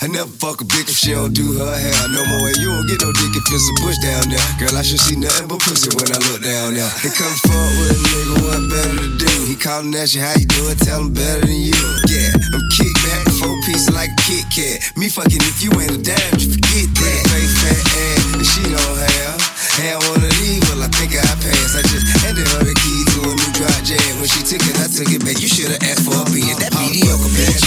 I 0.00 0.08
never 0.08 0.32
fuck 0.32 0.64
a 0.64 0.64
bitch 0.64 0.88
if 0.88 0.96
she 0.96 1.12
don't 1.12 1.36
do 1.36 1.60
her 1.60 1.76
hair 1.76 2.00
no 2.08 2.24
more. 2.32 2.48
And 2.48 2.56
you 2.56 2.72
don't 2.72 2.88
get 2.88 3.04
no 3.04 3.12
dick 3.12 3.36
if 3.36 3.44
it's 3.52 3.68
a 3.68 3.74
bush 3.84 4.00
down 4.00 4.32
there. 4.32 4.40
Girl, 4.56 4.72
I 4.72 4.80
should 4.80 4.96
see 4.96 5.12
nothing 5.12 5.44
but 5.44 5.60
pussy 5.60 5.92
when 5.92 6.08
I 6.08 6.16
look 6.24 6.40
down 6.40 6.72
there. 6.72 6.88
They 7.04 7.12
come 7.12 7.36
forward 7.44 7.76
with 7.84 7.92
a 7.92 8.08
nigga, 8.08 8.34
what 8.40 8.60
better 8.72 8.96
to 8.96 9.10
do? 9.20 9.32
He 9.44 9.60
callin' 9.60 9.92
at 9.92 10.16
you, 10.16 10.24
how 10.24 10.32
you 10.40 10.48
doing? 10.48 10.80
Tell 10.80 11.04
him 11.04 11.12
better 11.12 11.44
than 11.44 11.60
you. 11.60 11.76
Yeah, 12.08 12.32
I'm 12.32 12.64
kick 12.72 12.96
back, 13.04 13.28
four 13.44 13.52
pieces 13.68 13.92
like 13.92 14.08
a 14.08 14.20
Kit 14.24 14.48
Kat. 14.48 14.96
Me 14.96 15.12
fucking 15.12 15.44
if 15.44 15.60
you 15.60 15.68
ain't 15.76 15.92
a 15.92 16.00
dime, 16.00 16.32
you 16.40 16.48
forget 16.48 16.88
that. 16.96 17.20
Face 17.28 17.54
fat 17.60 17.84
ass, 17.84 18.24
and 18.40 18.46
she 18.48 18.62
don't 18.72 18.96
have. 19.04 19.36
Hey, 19.76 19.92
I 19.92 20.00
wanna 20.00 20.32
leave, 20.40 20.64
well, 20.72 20.80
I 20.80 20.88
think 20.96 21.12
I 21.12 21.28
passed. 21.44 21.76
I 21.76 21.84
just 21.84 22.08
handed 22.24 22.48
her 22.56 22.64
the 22.64 22.72
key 22.72 23.00
to 23.04 23.18
a 23.28 23.32
new 23.36 23.52
dry 23.52 23.76
jam. 23.84 24.16
When 24.16 24.32
she 24.32 24.40
took 24.48 24.64
it, 24.64 24.80
I 24.80 24.88
took 24.88 25.12
it 25.12 25.20
back. 25.20 25.36
You 25.44 25.48
should've 25.52 25.76
asked 25.84 26.08
for 26.08 26.16
a 26.16 26.24
being 26.32 26.56
that 26.56 26.72
mediocre 26.72 27.28
bitch. 27.36 27.59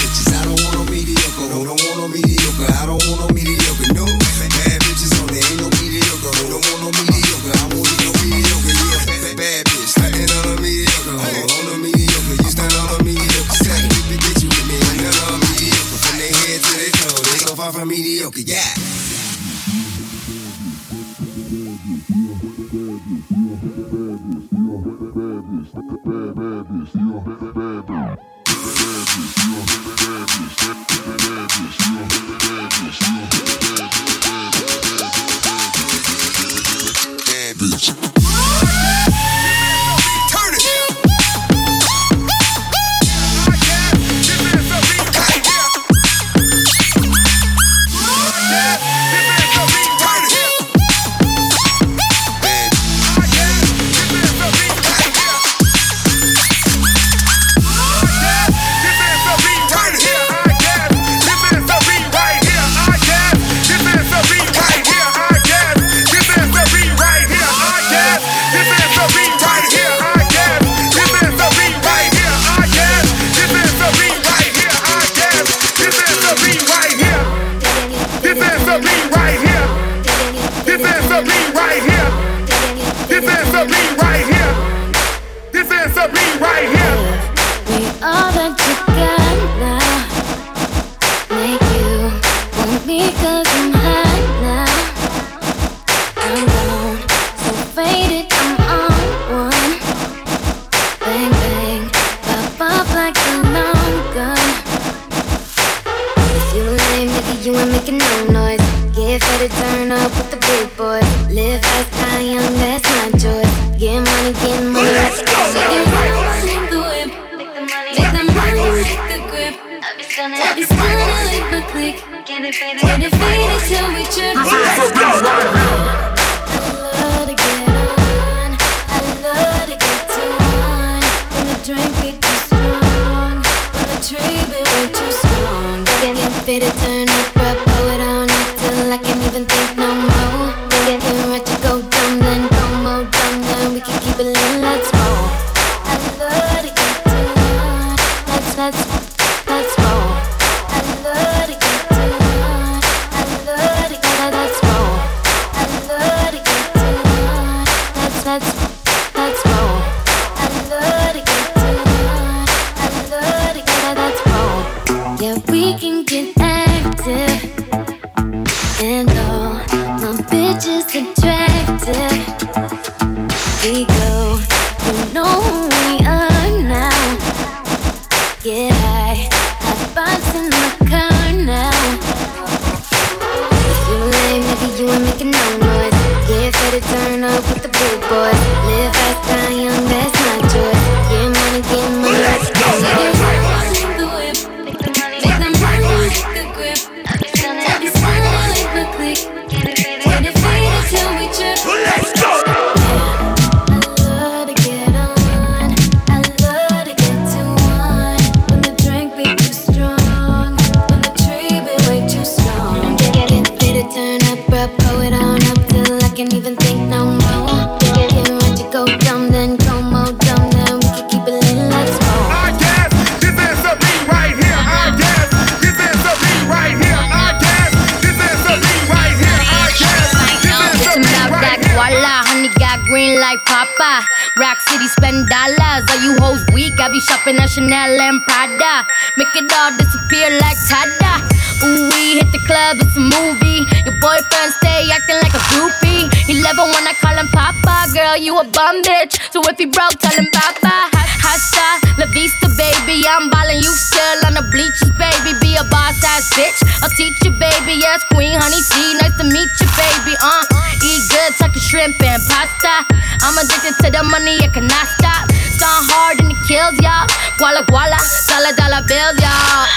the 263.93 264.01
money, 264.09 264.41
it 264.41 264.51
cannot 264.51 264.89
stop. 264.97 265.29
Stung 265.53 265.85
hard 265.93 266.17
in 266.17 266.33
the 266.33 266.37
kills, 266.49 266.73
y'all. 266.81 267.05
Guala 267.37 267.61
guala, 267.69 268.01
dollar 268.25 268.53
dollar 268.57 268.81
bills, 268.89 269.17
y'all. 269.21 269.69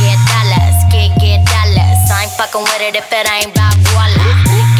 Get 0.00 0.16
dollars, 0.24 0.76
get 0.88 1.12
get 1.20 1.44
dollars. 1.44 2.00
I 2.08 2.24
ain't 2.24 2.32
fucking 2.40 2.64
with 2.64 2.80
it 2.80 2.96
if 2.96 3.12
it 3.12 3.28
ain't 3.28 3.52
about 3.52 3.76
guala. 3.92 4.24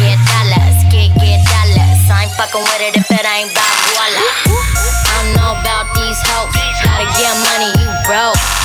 Get 0.01 0.17
dollars, 0.25 0.77
get 0.89 1.13
get 1.21 1.39
dollars. 1.45 2.01
I 2.09 2.25
ain't 2.25 2.33
fucking 2.33 2.65
with 2.65 2.81
it 2.81 2.97
if 2.97 3.09
it 3.13 3.25
ain't 3.29 3.53
about 3.53 3.73
guala. 3.93 4.25
I 4.49 5.09
don't 5.21 5.29
know 5.37 5.53
about 5.53 5.85
these 5.93 6.17
hoes. 6.25 6.49
Gotta 6.81 7.05
get 7.13 7.33
money, 7.45 7.69
you 7.77 7.89
broke. 8.09 8.62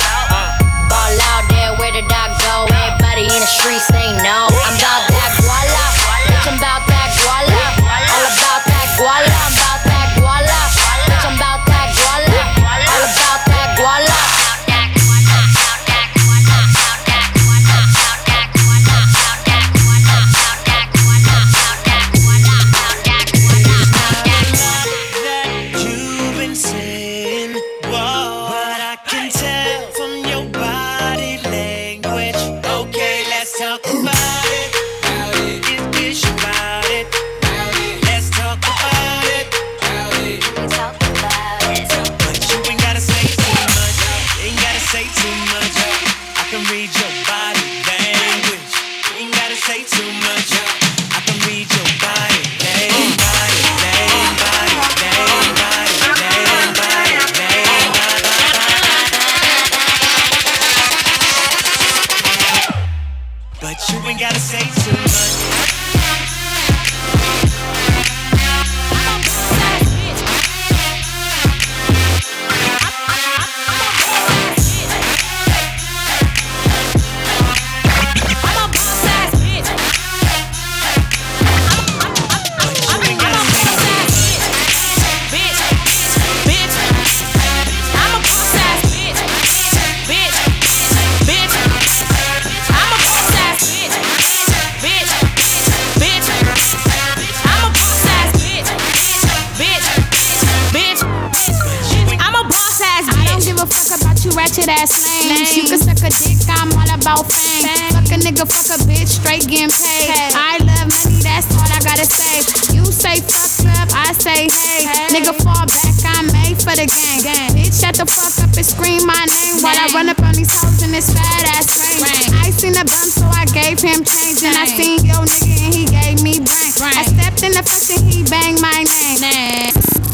Ass 104.69 104.93
lanes. 105.01 105.57
You 105.57 105.65
can 105.65 105.81
suck 105.81 105.99
a 106.05 106.11
dick, 106.13 106.37
I'm 106.45 106.69
all 106.77 106.91
about 106.93 107.25
fame. 107.33 107.65
Fuck 107.89 108.13
a 108.13 108.17
nigga, 108.21 108.45
fuck 108.45 108.69
a 108.69 108.77
bitch, 108.85 109.17
straight 109.19 109.49
getting 109.49 109.73
paid. 109.73 110.13
I 110.37 110.61
love 110.61 110.93
money, 110.93 111.19
that's 111.25 111.49
all 111.57 111.65
I 111.65 111.81
gotta 111.81 112.05
say. 112.05 112.45
You 112.71 112.85
say 112.85 113.19
fuck 113.25 113.65
up, 113.81 113.89
I 113.91 114.13
say 114.13 114.47
hey. 114.47 114.85
Nigga 115.09 115.33
fall 115.41 115.65
back, 115.65 115.97
I'm 116.05 116.29
made 116.29 116.61
for 116.61 116.77
the 116.77 116.85
game. 116.85 117.25
Bitch, 117.57 117.81
shut 117.81 117.97
the 117.97 118.05
fuck 118.05 118.37
up 118.45 118.53
and 118.53 118.65
scream 118.65 119.01
my 119.09 119.25
name 119.41 119.57
while 119.65 119.75
I 119.75 119.89
run 119.91 120.07
up 120.07 120.21
on 120.21 120.37
these 120.37 120.53
hoes 120.61 120.85
in 120.85 120.93
this 120.93 121.09
fat 121.09 121.45
ass 121.57 121.67
rain. 121.81 122.29
I 122.37 122.53
seen 122.53 122.73
the 122.77 122.85
bump, 122.85 123.09
so 123.09 123.25
I 123.25 123.49
gave 123.49 123.81
him 123.81 124.05
change. 124.05 124.45
And 124.45 124.55
I 124.55 124.69
seen 124.69 125.01
yo 125.01 125.17
nigga 125.25 125.57
and 125.65 125.73
he 125.73 125.83
gave 125.89 126.21
me 126.21 126.39
blank. 126.39 126.77
I 126.77 127.03
stepped 127.09 127.41
in 127.41 127.51
the 127.57 127.63
and 127.97 128.13
he 128.13 128.23
banged 128.23 128.61
my 128.61 128.85
name. 128.85 130.08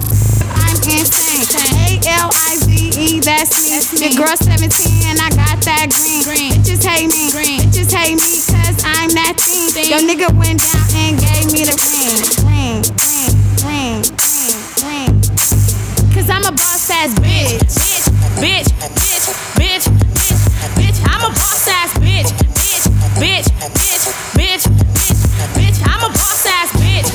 Insane. 0.84 1.48
A 1.80 2.04
L 2.20 2.30
I 2.34 2.58
V 2.68 2.92
E, 3.00 3.20
that's 3.20 3.56
me. 3.64 3.80
Your 4.04 4.28
girl 4.28 4.36
17 4.36 5.08
and 5.08 5.20
I 5.20 5.30
got 5.32 5.64
that 5.64 5.88
green. 6.28 6.52
Bitches 6.60 6.84
hate 6.84 7.08
me. 7.08 7.32
Bitches 7.32 7.92
hate 7.94 8.20
me 8.20 8.40
cause 8.44 8.78
I'm 8.84 9.10
that 9.16 9.40
thing. 9.40 9.88
Yo 9.88 9.98
nigga 10.04 10.28
went 10.36 10.60
down 10.60 10.88
and 11.00 11.16
gave 11.20 11.48
me 11.54 11.64
the 11.64 11.76
ring. 11.80 12.20
Ring, 12.44 12.84
ring, 13.08 13.32
ring, 13.64 14.04
ring, 14.84 15.16
ring. 15.16 15.16
Cause 16.14 16.30
I'm 16.30 16.44
a 16.46 16.52
boss 16.52 16.90
ass 16.92 17.14
bitch. 17.20 17.60
Bitch, 17.72 18.08
bitch, 18.40 18.68
bitch, 19.00 19.28
bitch, 19.56 19.86
bitch, 20.16 20.36
bitch. 20.76 21.00
I'm 21.08 21.24
a 21.24 21.34
boss 21.34 21.68
ass 21.68 21.94
bitch. 22.00 22.30
Bitch, 22.66 22.88
bitch, 23.16 23.48
bitch, 23.76 24.06
bitch, 24.36 24.64
bitch, 24.94 25.16
bitch. 25.56 25.78
I'm 25.88 26.04
a 26.04 26.14
boss 26.14 26.46
ass 26.46 26.72
bitch, 26.76 27.08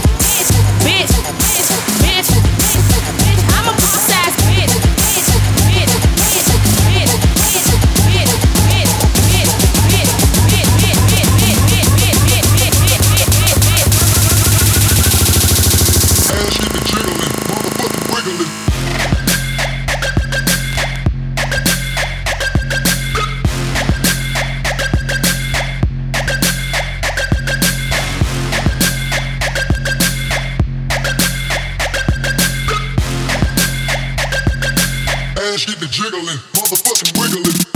jiggling, 36.11 36.39
motherfucking 36.53 37.21
wiggling. 37.21 37.70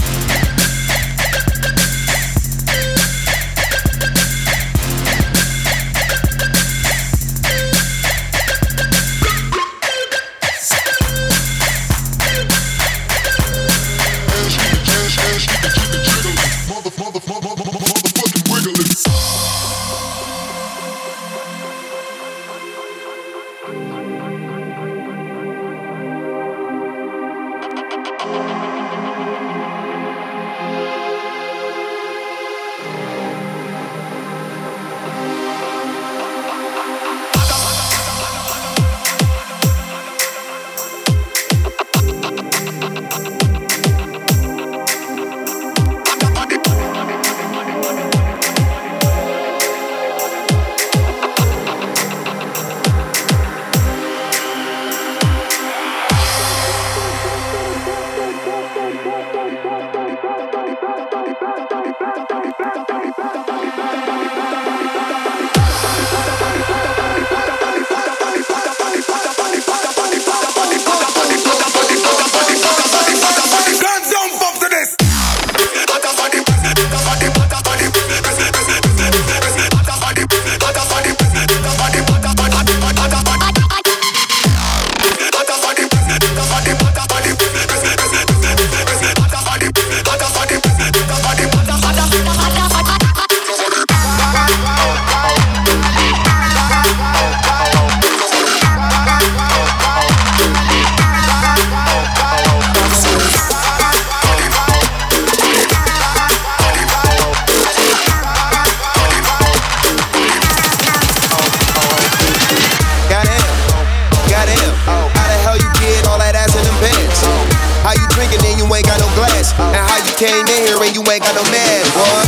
Got 118.94 119.02
no 119.02 119.10
glass? 119.18 119.50
And 119.58 119.82
how 119.82 119.98
you 119.98 120.14
came 120.14 120.46
in 120.46 120.60
here 120.70 120.78
and 120.78 120.94
you 120.94 121.02
ain't 121.10 121.22
got 121.22 121.34
no 121.34 121.42
man, 121.50 121.82
boy? 121.94 122.22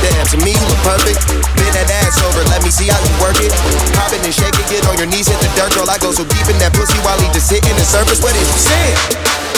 Damn, 0.00 0.26
to 0.32 0.38
me 0.40 0.56
you 0.56 0.66
look 0.66 0.82
perfect. 0.82 1.20
Bend 1.54 1.74
that 1.76 1.88
ass 2.02 2.16
over, 2.24 2.42
let 2.48 2.64
me 2.64 2.72
see 2.72 2.88
how 2.88 2.98
you 2.98 3.12
work 3.20 3.36
it. 3.38 3.52
Pop 3.94 4.10
it 4.10 4.24
and 4.24 4.34
shake 4.34 4.56
it, 4.56 4.66
get 4.72 4.82
on 4.88 4.96
your 4.96 5.06
knees, 5.06 5.28
hit 5.28 5.38
the 5.38 5.50
dirt, 5.54 5.70
girl. 5.76 5.88
I 5.88 5.98
go 6.00 6.10
so 6.10 6.24
deep 6.24 6.48
in 6.48 6.56
that 6.64 6.72
pussy 6.72 6.96
while 7.04 7.18
he 7.20 7.28
just 7.30 7.48
sitting 7.48 7.76
the 7.76 7.84
surface. 7.84 8.24
What 8.24 8.34
is 8.34 8.48
you 8.48 8.60
saying? 8.72 9.51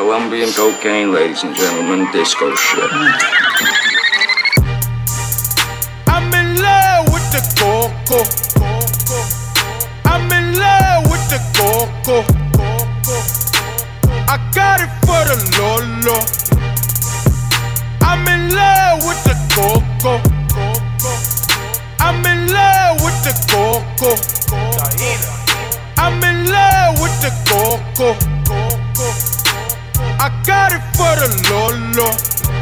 Colombian 0.00 0.50
cocaine, 0.52 1.12
ladies 1.12 1.42
and 1.44 1.54
gentlemen. 1.54 2.10
Disco 2.10 2.54
shit. 2.54 2.90
I'm 6.06 6.32
in 6.32 6.56
love 6.56 7.12
with 7.12 7.26
the 7.36 7.42
coco. 7.60 8.24
I'm 10.06 10.32
in 10.32 10.58
love 10.58 11.04
with 11.10 11.28
the 11.28 11.38
coco. 11.52 12.24
I 14.26 14.40
got 14.54 14.80
it 14.80 14.88
for 15.04 15.20
the 15.28 15.36
lolo. 15.60 16.16
I'm 18.00 18.26
in 18.26 18.54
love 18.56 19.04
with 19.04 19.22
the 19.28 19.36
coco. 19.52 20.16
I'm 22.00 22.24
in 22.24 22.50
love 22.50 23.02
with 23.04 23.22
the 23.22 23.34
coco. 23.52 24.16
I'm 25.98 26.24
in 26.24 26.50
love 26.50 26.98
with 27.02 27.20
the 27.20 27.30
coco. 27.44 28.79
I 30.20 30.28
got 30.44 30.76
it 30.76 30.84
for 30.92 31.08
the 31.16 31.32
lolo. 31.48 32.12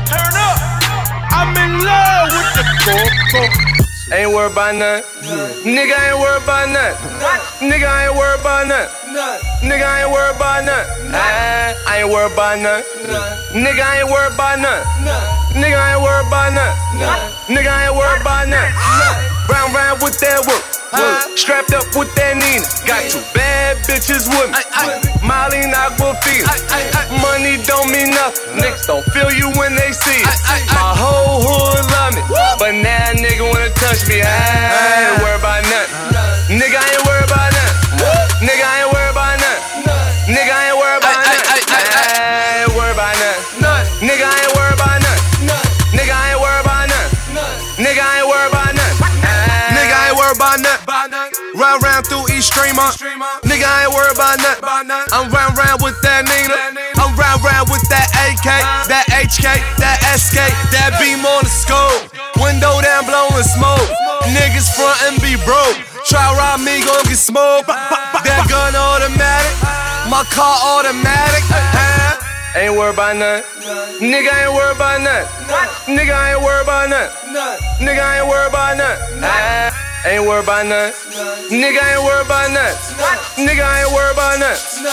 Turn 0.07 0.35
up. 0.39 0.59
I'm 1.35 1.51
in 1.59 1.83
love 1.83 2.31
with 2.31 2.51
the 2.55 2.65
coco. 2.87 3.43
Ain't 4.15 4.31
worried 4.31 4.53
about 4.53 4.77
none. 4.79 5.03
Nigga 5.67 5.99
ain't 5.99 6.19
worried 6.23 6.43
about 6.47 6.71
none. 6.71 6.95
Nigga 7.59 7.91
ain't 7.91 8.15
worried 8.15 8.41
about 8.41 8.69
none. 8.71 8.87
Nigga 9.67 9.91
ain't 9.91 10.11
worried 10.15 10.37
about 10.37 10.65
none. 10.65 10.87
Ah, 11.11 11.75
I 11.91 11.99
ain't 11.99 12.09
worried 12.09 12.33
about 12.33 12.63
none. 12.63 12.83
Nigga 13.51 13.85
ain't 13.91 14.07
worried 14.07 14.35
about 14.39 14.63
none. 14.63 14.87
Nigga 15.59 15.83
ain't 15.83 16.01
worried 16.01 16.29
about 16.31 16.55
none. 16.55 16.75
Nigga 17.51 17.75
ain't 17.75 17.97
worried 17.99 18.23
about 18.23 18.47
none. 18.47 18.71
Round 19.51 19.75
round 19.75 20.01
with 20.01 20.15
that 20.21 20.47
work. 20.47 20.63
Strapped 21.37 21.77
up 21.77 21.85
with 21.93 22.09
that 22.17 22.41
Nina. 22.41 22.65
Got 22.89 23.05
two 23.13 23.21
bad 23.37 23.77
bitches 23.85 24.25
with 24.25 24.49
me. 24.49 24.57
Molly 25.21 25.61
Aquafina. 25.69 26.49
Money 27.21 27.61
don't 27.69 27.93
mean 27.93 28.11
nothing. 28.17 28.57
Niggas 28.57 28.89
don't 28.89 29.05
feel 29.13 29.29
you 29.29 29.53
when 29.61 29.77
they 29.77 29.93
see 29.93 30.25
it. 30.25 30.33
My 30.73 30.97
whole 30.97 31.45
hood 31.45 31.85
love 31.93 32.17
me. 32.17 32.23
But 32.57 32.73
now 32.81 33.13
a 33.13 33.21
nigga 33.21 33.45
wanna 33.45 33.69
touch 33.77 34.09
me. 34.09 34.25
I 34.25 34.33
ain't 35.13 35.21
worried 35.21 35.41
about 35.45 35.61
nothing. 35.69 36.57
Nigga 36.57 36.81
I 36.81 36.89
ain't 36.89 37.05
worried 37.05 37.29
about 37.29 37.53
nothing. 37.53 38.49
Nigga 38.49 38.65
I 38.65 38.75
ain't 38.85 38.88
Streamer. 52.59 52.91
Nigga 53.47 53.63
I 53.63 53.87
ain't 53.87 53.95
worried 53.95 54.19
about 54.19 54.35
nothing. 54.43 54.67
I'm 55.15 55.31
round 55.31 55.55
round 55.55 55.79
with 55.79 55.95
that 56.03 56.27
Nina. 56.27 56.59
I'm 56.99 57.15
round 57.15 57.39
round 57.47 57.71
with 57.71 57.87
that 57.87 58.11
AK, 58.27 58.47
that 58.91 59.07
HK, 59.15 59.63
that 59.79 60.03
SK, 60.19 60.43
that 60.75 60.99
beam 60.99 61.23
on 61.23 61.47
the 61.47 61.53
scope. 61.55 62.11
Window 62.43 62.75
down 62.83 63.07
blowing 63.07 63.47
smoke. 63.47 63.87
Niggas 64.35 64.75
front 64.75 64.99
and 65.07 65.23
be 65.23 65.39
broke. 65.47 65.79
Try 66.11 66.19
rob 66.35 66.59
me, 66.59 66.83
gon' 66.83 67.07
get 67.07 67.23
smoked. 67.23 67.71
That 67.71 68.43
gun 68.51 68.75
automatic. 68.75 69.55
My 70.11 70.27
car 70.35 70.59
automatic. 70.83 71.47
Ain't 72.59 72.75
worried 72.75 72.99
about 72.99 73.23
nothing. 73.23 73.47
Nigga 74.03 74.35
ain't 74.35 74.51
worried 74.51 74.75
about 74.75 74.99
nothing. 74.99 75.95
Nigga 75.95 76.35
ain't 76.35 76.43
worried 76.43 76.67
about 76.67 76.91
nothing. 76.91 77.87
Nigga 77.87 78.03
ain't 78.03 78.27
worried 78.27 78.51
about 78.51 78.75
nothing. 78.75 79.88
Ain't 80.09 80.25
worried 80.25 80.45
about 80.45 80.65
nothing. 80.65 81.13
Nigga 81.53 81.85
ain't 81.85 82.01
worried 82.01 82.25
about 82.25 82.49
nothing. 82.49 83.45
Nigga 83.45 83.61
ain't 83.61 83.93
worried 83.93 84.17
about 84.17 84.41
nothing. 84.41 84.85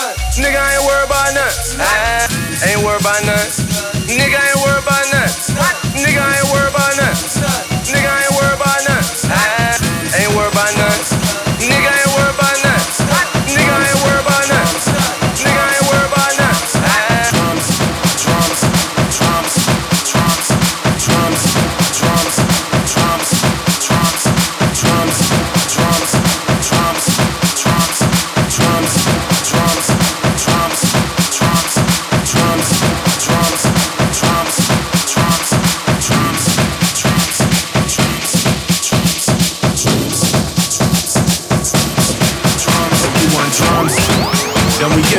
Nigga 0.44 0.60
ain't 0.60 0.84
worried 0.84 1.08
about 1.08 1.32
nothing. 1.32 1.80
Ah, 1.80 2.28
Ain't 2.68 2.84
worried 2.84 3.00
about 3.00 3.24
nothing. 3.24 3.64
Nigga 4.12 4.36
ain't 4.36 4.60
worried 4.60 4.84
about 4.84 5.06
nothing. 5.16 5.56
Nigga 6.04 6.20
ain't 6.20 6.48
worried 6.52 6.68
about 6.76 6.94
nothing. 7.00 7.32
Nigga 7.96 8.12
ain't 8.12 8.35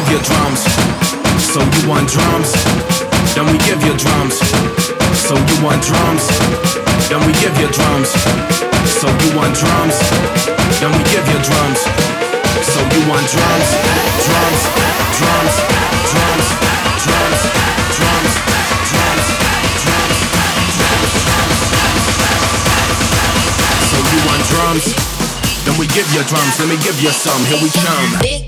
give 0.07 0.19
you 0.19 0.27
drums. 0.27 0.63
So 1.43 1.59
you 1.59 1.89
want 1.89 2.07
drums? 2.09 2.53
Then 3.35 3.47
we 3.51 3.59
give 3.67 3.83
you 3.83 3.95
drums. 3.99 4.39
So 5.19 5.35
you 5.35 5.57
want 5.65 5.83
drums? 5.83 6.23
Then 7.11 7.19
we 7.27 7.33
give 7.43 7.55
you 7.59 7.67
drums. 7.75 8.11
So 8.87 9.11
you 9.11 9.31
want 9.35 9.55
drums? 9.59 9.99
Then 10.79 10.95
we 10.95 11.03
give 11.11 11.27
you 11.27 11.39
drums. 11.43 11.81
So 12.71 12.79
you 12.95 13.03
want 13.11 13.27
drums? 13.35 13.69
Drums, 14.27 14.63
drums, 15.19 15.55
drums, 16.07 16.47
drums, 17.03 17.41
drums, 17.99 18.07
drums, 18.07 18.35
drums, 18.87 19.27
So 23.91 23.97
you 23.99 24.19
want 24.23 24.43
drums? 24.55 24.87
Then 25.65 25.75
we 25.79 25.87
give 25.89 26.07
you 26.15 26.23
drums. 26.31 26.61
Let 26.61 26.69
me 26.69 26.77
give 26.85 27.01
you 27.03 27.11
some. 27.11 27.43
Here 27.47 27.59
we 27.63 27.71
come. 27.71 28.46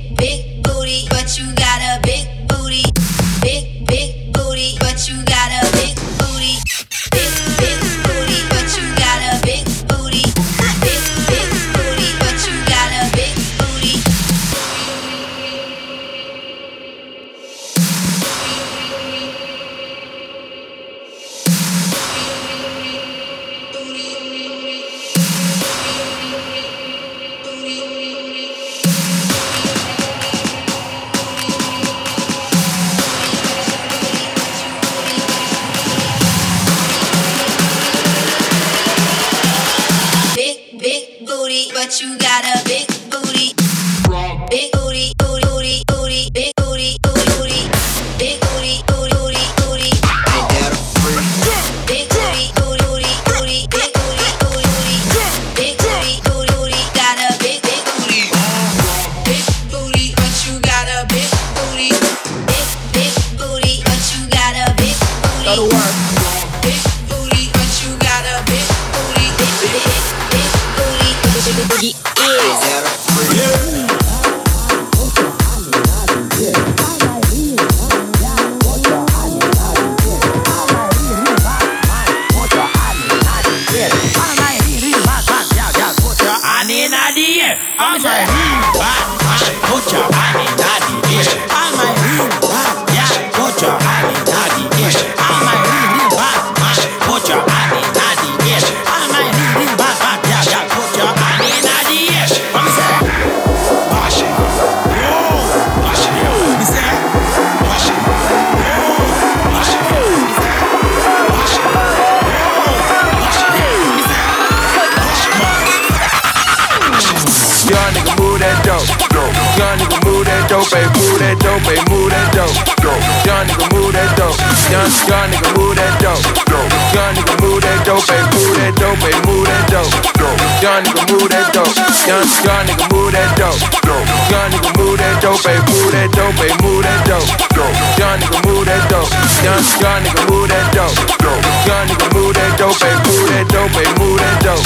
Dope. 144.49 144.65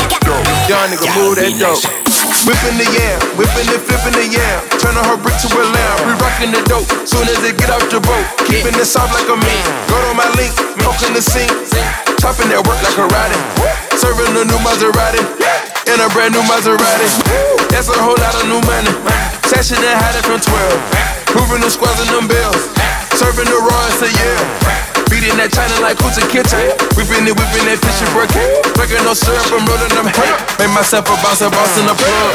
Young 0.71 0.95
nigga, 0.95 1.09
move 1.19 1.35
that 1.35 1.51
dope. 1.59 1.83
Whipping 2.47 2.79
the 2.79 2.87
yam, 2.91 3.19
whipping 3.39 3.67
and 3.71 3.83
flipping 3.83 4.15
the 4.15 4.27
yam. 4.31 4.59
Turning 4.79 5.03
her 5.07 5.19
brick 5.19 5.35
to 5.43 5.49
a 5.51 5.65
lamb. 5.67 5.97
We 6.07 6.13
rocking 6.23 6.53
the 6.55 6.63
dope. 6.71 6.87
Soon 7.07 7.27
as 7.27 7.39
they 7.43 7.55
get 7.55 7.71
off 7.71 7.83
the 7.91 7.99
boat, 7.99 8.25
keeping 8.47 8.75
it 8.79 8.87
soft 8.87 9.15
like 9.15 9.27
a 9.27 9.39
meat. 9.39 9.65
Go 9.91 9.99
to 9.99 10.15
my 10.15 10.27
link, 10.39 10.55
milking 10.79 11.15
the 11.15 11.23
sink. 11.23 11.51
Chopping 12.23 12.51
that 12.55 12.63
work 12.63 12.79
like 12.79 12.99
a 12.99 13.07
riding. 13.11 13.43
Serving 13.99 14.31
a 14.39 14.47
new 14.47 14.61
Maserati. 14.63 15.23
In 15.91 15.99
a 15.99 16.07
brand 16.15 16.35
new 16.35 16.45
Maserati. 16.47 17.09
That's 17.71 17.91
a 17.91 17.99
whole 17.99 18.19
lot 18.19 18.35
of 18.39 18.47
new 18.47 18.63
money. 18.63 18.95
Sashing 19.51 19.83
and 19.83 19.99
hiding 19.99 20.23
from 20.23 20.39
12. 20.39 21.35
Moving 21.35 21.63
the 21.63 21.71
squads 21.71 21.99
and 21.99 22.11
them 22.11 22.27
bills. 22.31 22.71
Serving 23.19 23.51
the 23.51 23.59
raw, 23.59 23.91
it's 23.91 24.03
a 24.03 24.11
year. 24.11 24.92
Beating 25.11 25.37
that 25.39 25.51
China 25.51 25.81
like 25.81 25.99
who's 25.99 26.19
a 26.19 26.25
kitchen. 26.29 26.61
Whipping 26.95 27.25
it, 27.27 27.35
whipping 27.35 27.67
that 27.67 27.79
fish 27.81 28.03
and. 28.03 28.13
Drinking 28.77 29.05
no 29.05 29.15
syrup, 29.15 29.47
I'm 29.51 29.65
rolling 29.65 29.93
them 29.95 30.07
hemp. 30.07 30.59
Make 30.59 30.71
myself 30.75 31.07
a 31.09 31.17
boss, 31.23 31.41
a 31.41 31.51
boss 31.51 31.79
in 31.79 31.87
the 31.87 31.95
plug. 31.95 32.35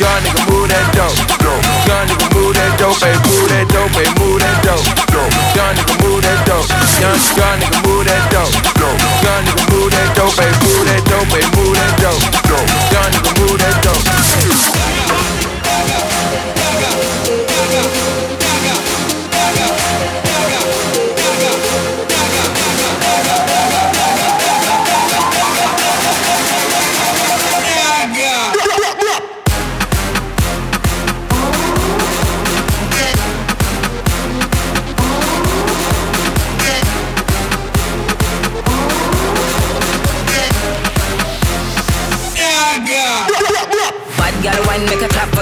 Young 0.00 0.22
nigga 0.22 0.42
move 0.50 0.68
that 0.68 0.92
dope. 0.94 1.43
Young 2.04 2.18
nigga 2.18 2.34
move 2.36 2.54
that 2.54 2.76
dope, 2.76 3.00
baby, 3.00 3.16
move 3.32 3.48
that 3.48 3.64
dope, 3.72 3.88
baby, 3.96 4.12
move 4.20 4.36
that 4.36 4.60
dope. 4.60 4.84
Young 5.56 5.72
nigga 5.72 5.96
move 6.04 6.20
that 6.20 6.44
dope. 6.44 6.68
Young, 7.00 7.16
young 7.32 7.56
nigga 7.64 7.80
move 7.80 8.04
that 8.04 8.28
dope. 8.28 8.52
Young 9.24 9.44
nigga 9.48 9.64
move 9.72 9.88
that 9.88 10.12
dope, 10.12 10.36
baby, 10.36 10.52
move 10.68 10.84
that 10.84 11.00
dope, 11.08 11.28
baby, 11.32 11.48
move 11.56 11.72
that 11.72 11.96
dope. 11.96 12.20
Young 12.92 13.08
nigga 13.08 13.32
move 13.40 13.56
that 13.56 13.80
dope. 13.80 14.73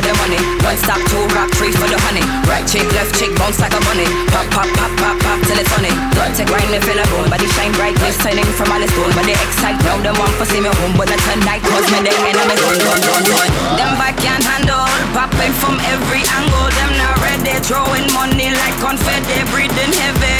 For 0.02 0.10
the 0.10 0.18
money. 0.18 0.40
One 0.66 0.76
stop, 0.76 0.98
two 1.06 1.22
rock, 1.30 1.50
three 1.54 1.70
for 1.70 1.86
the 1.86 1.98
honey. 2.02 2.22
Right 2.50 2.66
chick, 2.66 2.86
left 2.92 3.14
chick, 3.14 3.30
bounce 3.38 3.62
like 3.62 3.74
a 3.74 3.80
bunny. 3.86 4.06
Pop, 4.34 4.46
pop, 4.50 4.66
pop, 4.74 4.90
pop, 4.98 5.16
pop 5.22 5.38
till 5.46 5.58
it's 5.58 5.70
funny. 5.70 5.94
Don't 6.18 6.34
take 6.34 6.50
wine, 6.50 6.66
me 6.70 6.82
feel 6.82 6.98
a 6.98 7.06
bone. 7.14 7.30
Body 7.30 7.46
shine 7.54 7.72
bright, 7.78 7.94
glistening 8.02 8.46
from 8.58 8.74
all 8.74 8.82
the 8.82 8.88
stone. 8.90 9.12
But 9.14 9.24
they 9.30 9.38
excite 9.38 9.78
now, 9.86 10.02
them 10.02 10.18
want 10.18 10.34
to 10.42 10.44
see 10.50 10.60
me 10.60 10.70
home. 10.70 10.94
But 10.98 11.08
not 11.08 11.22
tonight, 11.22 11.62
cause 11.62 11.86
me 11.94 12.02
they 12.02 12.14
enemy 12.14 12.56
zone, 12.58 12.78
zone, 12.82 13.02
zone, 13.02 13.24
zone. 13.30 13.50
Them 13.78 13.94
back 14.00 14.18
can't 14.18 14.42
handle. 14.42 14.90
Popping 15.14 15.54
from 15.62 15.78
every 15.94 16.22
angle. 16.34 16.68
Them 16.74 16.92
not 16.98 17.16
ready, 17.22 17.54
throwing 17.62 18.06
money 18.10 18.50
like 18.50 18.76
confetti, 18.82 19.38
breathing 19.54 19.92
heavy. 19.94 20.36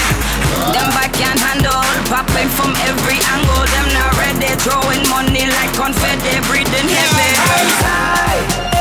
Them 0.75 0.89
back 0.97 1.15
can't 1.15 1.39
handle. 1.39 1.87
Popping 2.11 2.51
from 2.59 2.75
every 2.91 3.19
angle. 3.31 3.63
Them 3.71 3.87
not 3.95 4.11
ready, 4.19 4.51
throwing 4.59 5.03
money 5.07 5.47
like 5.47 5.73
confetti, 5.79 6.35
breathing 6.51 6.89
heavy. 6.91 7.31
Hands 7.31 8.72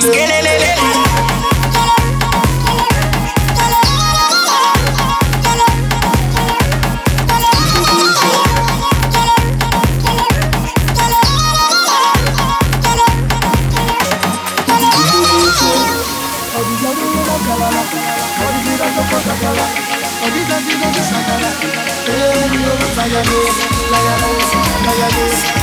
Skelelele 0.00 0.79
mayonnaise, 23.22 23.60
mayonnaise, 23.90 24.54
this. 25.14 25.59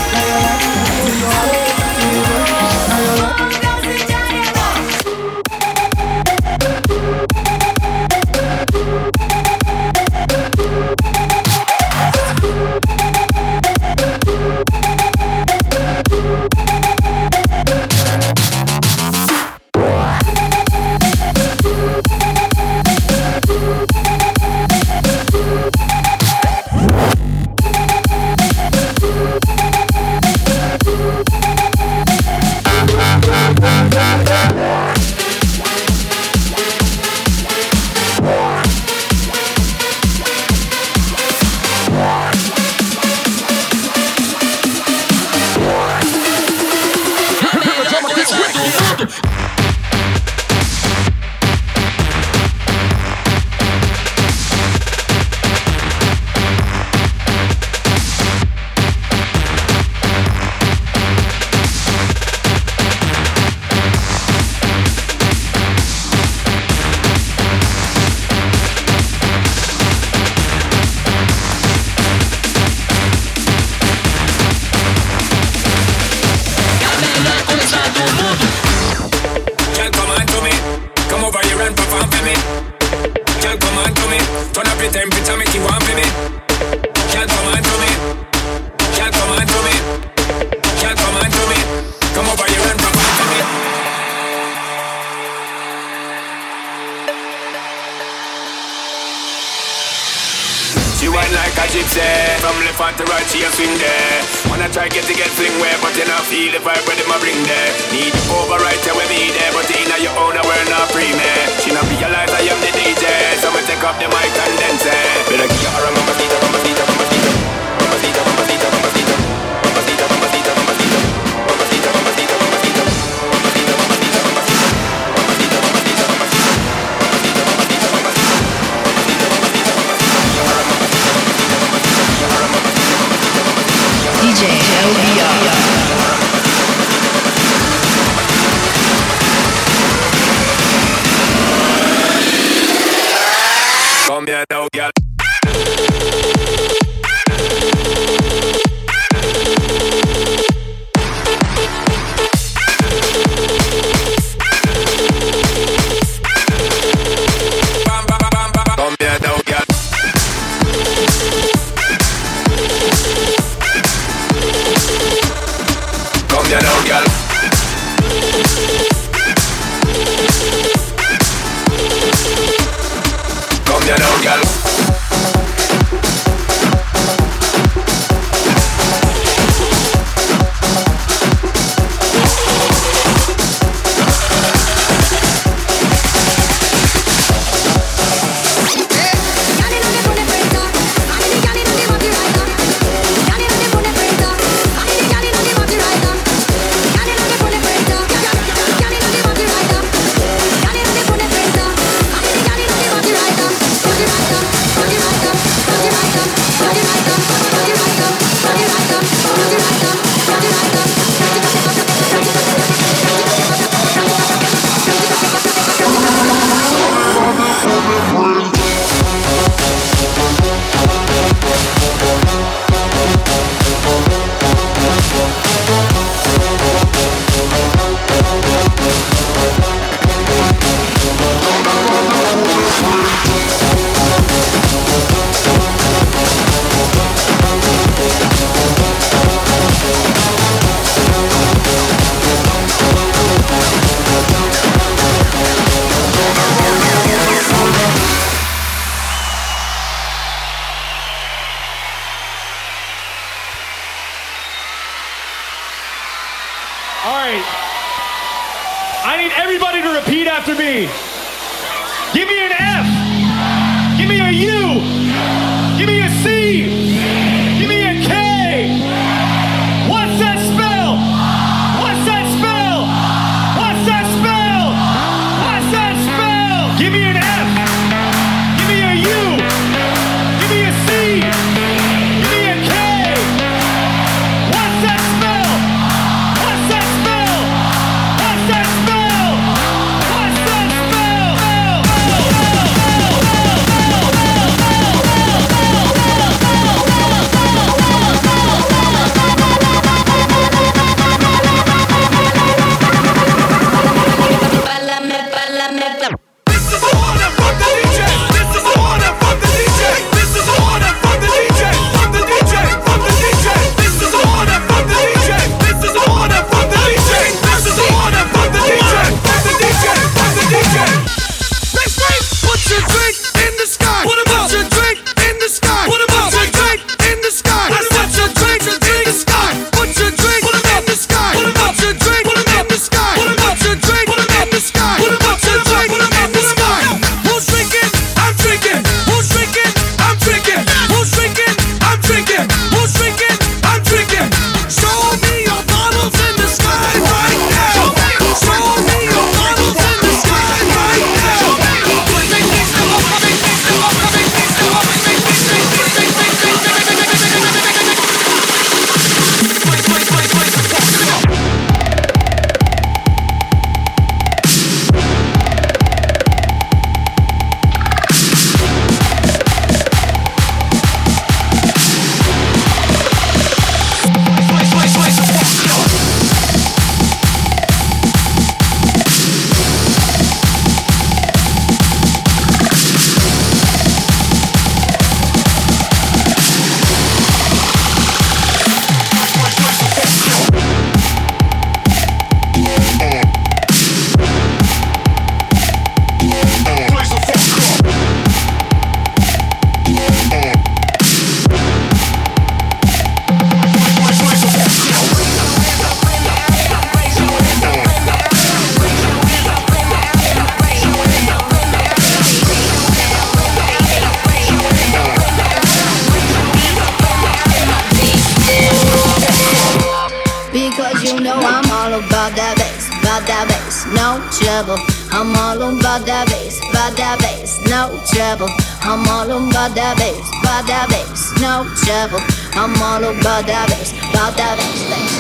No. 424.66 424.78
I'm 425.12 425.36
all 425.36 425.62
about 425.62 426.06
that 426.08 426.28
bass, 426.30 426.58
about 426.70 426.98
that 426.98 427.20
bass, 427.20 427.60
no 427.70 427.94
trouble. 428.10 428.50
I'm 428.82 429.06
all 429.08 429.30
about 429.30 429.76
that 429.76 429.98
bass, 429.98 430.28
about 430.42 430.66
that 430.66 430.90
bass, 430.90 431.34
no 431.40 431.66
trouble. 431.86 432.22
I'm 432.58 432.74
all 432.82 433.04
about 433.04 433.46
that 433.46 433.70
bass, 433.70 433.92
about 434.10 434.36
that 434.38 434.58
bass, 434.58 434.84
bass. 434.90 435.14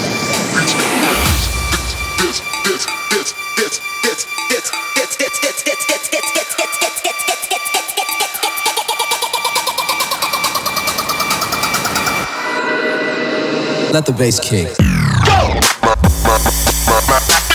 Let 13.93 14.05
the 14.05 14.11
bass 14.13 14.39
kick. 14.39 14.75
Fuck 16.97 17.46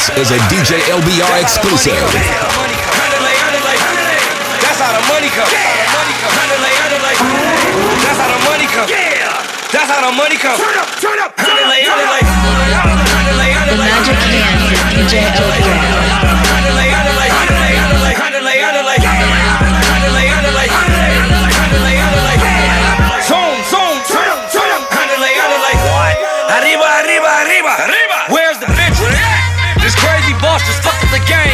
This 0.00 0.16
is 0.16 0.32
a 0.32 0.40
DJ 0.48 0.80
LBR 0.88 1.28
exclusive. 1.42 1.92
That's 1.92 2.16
how 4.80 4.96
the 4.96 5.04
money 5.12 5.28
come. 5.28 5.44
That's 5.44 5.60
how 8.16 8.32
the 8.32 8.40
money 8.48 8.64
come. 8.64 8.88
That's 8.88 9.92
how 9.92 10.08
the 10.08 10.16
money 10.16 10.38
come. 10.38 10.56
Turn 10.56 10.78
up, 10.78 10.88
turn 11.04 11.18
up, 11.20 11.36
turn 11.36 11.52
up. 11.52 11.68
The 13.68 13.76
magic 13.76 14.16
hand 14.16 14.64
with 14.64 14.80
DJ 14.88 15.20
LBR. 15.36 16.09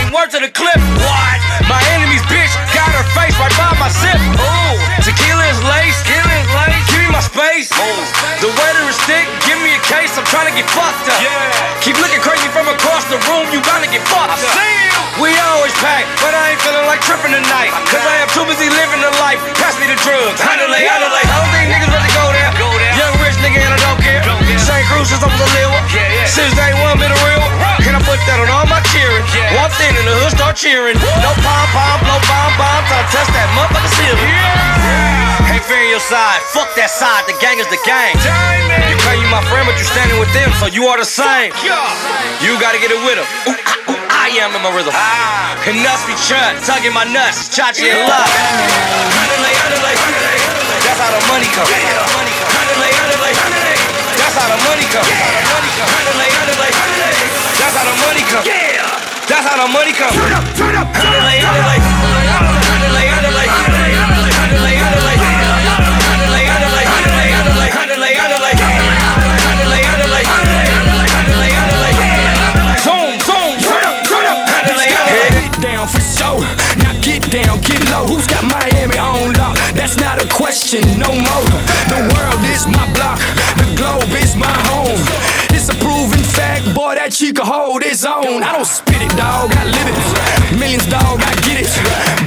Up 0.06 0.14
the 0.14 0.14
game. 0.14 0.14
Word 0.14 0.30
to 0.30 0.40
the 0.40 0.52
clip. 0.52 0.78
What? 1.02 1.38
My 1.66 1.80
enemy's 1.98 2.22
bitch 2.30 2.52
got 2.74 2.90
her 2.94 3.06
face 3.14 3.34
right 3.38 3.52
by 3.58 3.74
my 3.78 3.90
sip. 3.90 4.18
Ooh, 4.38 4.76
tequila 5.02 5.44
is 5.50 5.60
lace. 5.66 5.98
Tequila 6.06 6.34
is 6.38 6.48
lace. 6.54 6.84
Give 6.90 7.02
me 7.02 7.10
my 7.10 7.22
space. 7.22 7.70
Ooh. 7.74 8.02
The 8.42 8.50
waiter 8.50 8.84
is 8.86 8.98
thick. 9.08 9.26
Give 9.46 9.58
me 9.62 9.74
a 9.74 9.82
case. 9.86 10.14
I'm 10.18 10.26
trying 10.26 10.46
to 10.46 10.54
get 10.54 10.68
fucked 10.70 11.10
up. 11.10 11.18
Yeah. 11.22 11.82
Keep 11.82 11.98
looking 11.98 12.20
crazy 12.22 12.48
from 12.54 12.68
across 12.68 13.04
the 13.10 13.18
room. 13.26 13.46
You 13.50 13.60
to 13.62 13.88
get 13.90 14.02
fucked 14.06 14.30
up. 14.30 14.38
see 14.38 15.22
We 15.22 15.32
always 15.48 15.72
pack, 15.80 16.04
but 16.20 16.36
I 16.36 16.52
ain't 16.54 16.60
feeling 16.60 16.86
like 16.86 17.00
tripping 17.00 17.32
tonight. 17.32 17.72
Cause 17.88 18.04
I 18.04 18.20
am 18.20 18.28
too 18.30 18.44
busy 18.44 18.68
living 18.68 19.00
the 19.00 19.12
life. 19.22 19.40
Pass 19.56 19.78
me 19.80 19.88
the 19.88 19.98
drugs. 20.04 20.38
Handle 20.40 20.68
it, 20.70 20.84
handle 20.84 21.08
it. 21.08 21.24
I 21.24 21.34
don't 21.40 21.50
think 21.56 21.66
niggas 21.72 21.88
really 21.88 22.12
go 22.12 22.26
there. 22.36 22.52
Young 23.00 23.14
rich 23.24 23.36
nigga 23.40 23.60
and 23.64 23.74
I 23.74 23.80
don't 23.80 24.00
care. 24.04 24.22
Same 24.60 24.84
crew 24.92 25.04
since 25.04 25.22
I 25.24 25.28
was 25.28 25.40
a 25.40 25.48
little. 25.56 25.78
Since 26.28 26.52
day 26.52 26.72
one, 26.84 26.98
been 27.00 27.12
a 27.12 27.20
real. 27.24 27.35
The 30.06 30.14
hood 30.22 30.30
start 30.30 30.54
cheering. 30.54 30.94
No 31.18 31.30
pom 31.42 31.66
pom, 31.74 31.98
no 32.06 32.16
bomb 32.30 32.54
bomb. 32.54 32.82
Try 32.86 33.02
to 33.02 33.08
touch 33.10 33.28
that 33.34 33.48
motherfucker 33.58 33.90
ceiling. 33.98 34.22
Can't 35.50 35.64
fear 35.66 35.82
your 35.90 36.02
side. 36.02 36.40
Fuck 36.54 36.70
that 36.78 36.90
side. 36.94 37.26
The 37.26 37.34
gang 37.42 37.58
is 37.58 37.66
the 37.66 37.80
gang. 37.82 38.14
You 38.86 38.96
claim 39.02 39.18
you 39.18 39.28
my 39.28 39.42
friend, 39.50 39.66
but 39.66 39.74
you 39.78 39.86
standing 39.86 40.22
with 40.22 40.30
them, 40.30 40.54
so 40.62 40.70
you 40.70 40.86
are 40.86 40.98
the 40.98 41.06
same. 41.06 41.50
You 42.38 42.54
gotta 42.62 42.78
get 42.78 42.94
it 42.94 43.00
with 43.02 43.18
them. 43.18 43.26
Ooh, 43.50 43.58
ah, 43.58 43.90
ooh, 43.90 43.98
I 44.06 44.30
am 44.38 44.54
in 44.54 44.62
my 44.62 44.70
rhythm. 44.70 44.94
And 45.66 45.82
nuts 45.82 46.06
be 46.06 46.14
chut, 46.22 46.62
tugging 46.62 46.94
my 46.94 47.02
nuts, 47.02 47.50
chachi 47.50 47.90
and 47.90 48.06
love. 48.06 48.30
That's 50.86 51.00
how 51.02 51.10
the 51.10 51.22
money 51.26 51.50
come. 51.50 51.66
That's 54.14 54.38
how 54.38 54.46
the 54.46 54.58
money 54.70 54.86
come. 54.94 55.10
That's 57.58 57.74
how 57.74 57.84
the 57.90 57.96
money 58.06 58.22
come. 58.30 58.85
That's 59.28 59.42
how 59.42 59.66
the 59.66 59.72
money 59.72 59.92
comes. 59.92 60.14
Turn 60.14 60.32
up, 60.32 60.44
turn 60.54 60.76
up, 60.76 60.86
turn 60.94 61.10
up. 61.10 61.66
Zoom, 72.86 73.18
zoom, 73.18 73.58
turn 73.58 73.82
up, 73.82 74.06
turn 74.06 74.26
up. 74.30 74.46
Head 75.10 75.60
down 75.60 75.88
for 75.88 76.00
sure. 76.00 76.46
Now 76.78 76.94
get 77.02 77.22
down, 77.30 77.58
get 77.60 77.82
low. 77.90 78.06
Who's 78.06 78.26
got 78.26 78.44
Miami 78.46 78.96
on 78.98 79.32
lock? 79.34 79.58
That's 79.74 79.96
not 79.98 80.22
a 80.22 80.28
question 80.28 80.82
no 80.98 81.10
more. 81.10 81.50
The 81.90 82.15
that 87.16 87.24
chica 87.24 87.44
hold 87.44 87.82
his 87.82 88.04
own. 88.04 88.42
I 88.42 88.52
don't 88.52 88.66
spit 88.66 89.00
it, 89.00 89.10
dog, 89.16 89.50
I 89.52 89.64
live 89.64 89.88
it. 89.88 90.58
Millions, 90.58 90.86
dog, 90.86 91.20
I 91.20 91.32
get 91.44 91.64
it. 91.64 91.70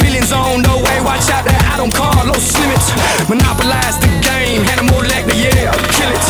Billions 0.01 0.31
on 0.31 0.61
the 0.61 0.75
way, 0.81 0.97
watch 1.01 1.29
out 1.29 1.45
that 1.45 1.61
I 1.73 1.77
don't 1.77 1.93
call 1.93 2.13
those 2.25 2.49
limits. 2.57 2.89
Monopolize 3.29 3.97
the 4.01 4.09
game, 4.21 4.65
animal 4.73 5.01
like 5.05 5.25
the 5.25 5.35
yeah, 5.37 5.73
kill 5.93 6.11
it. 6.11 6.25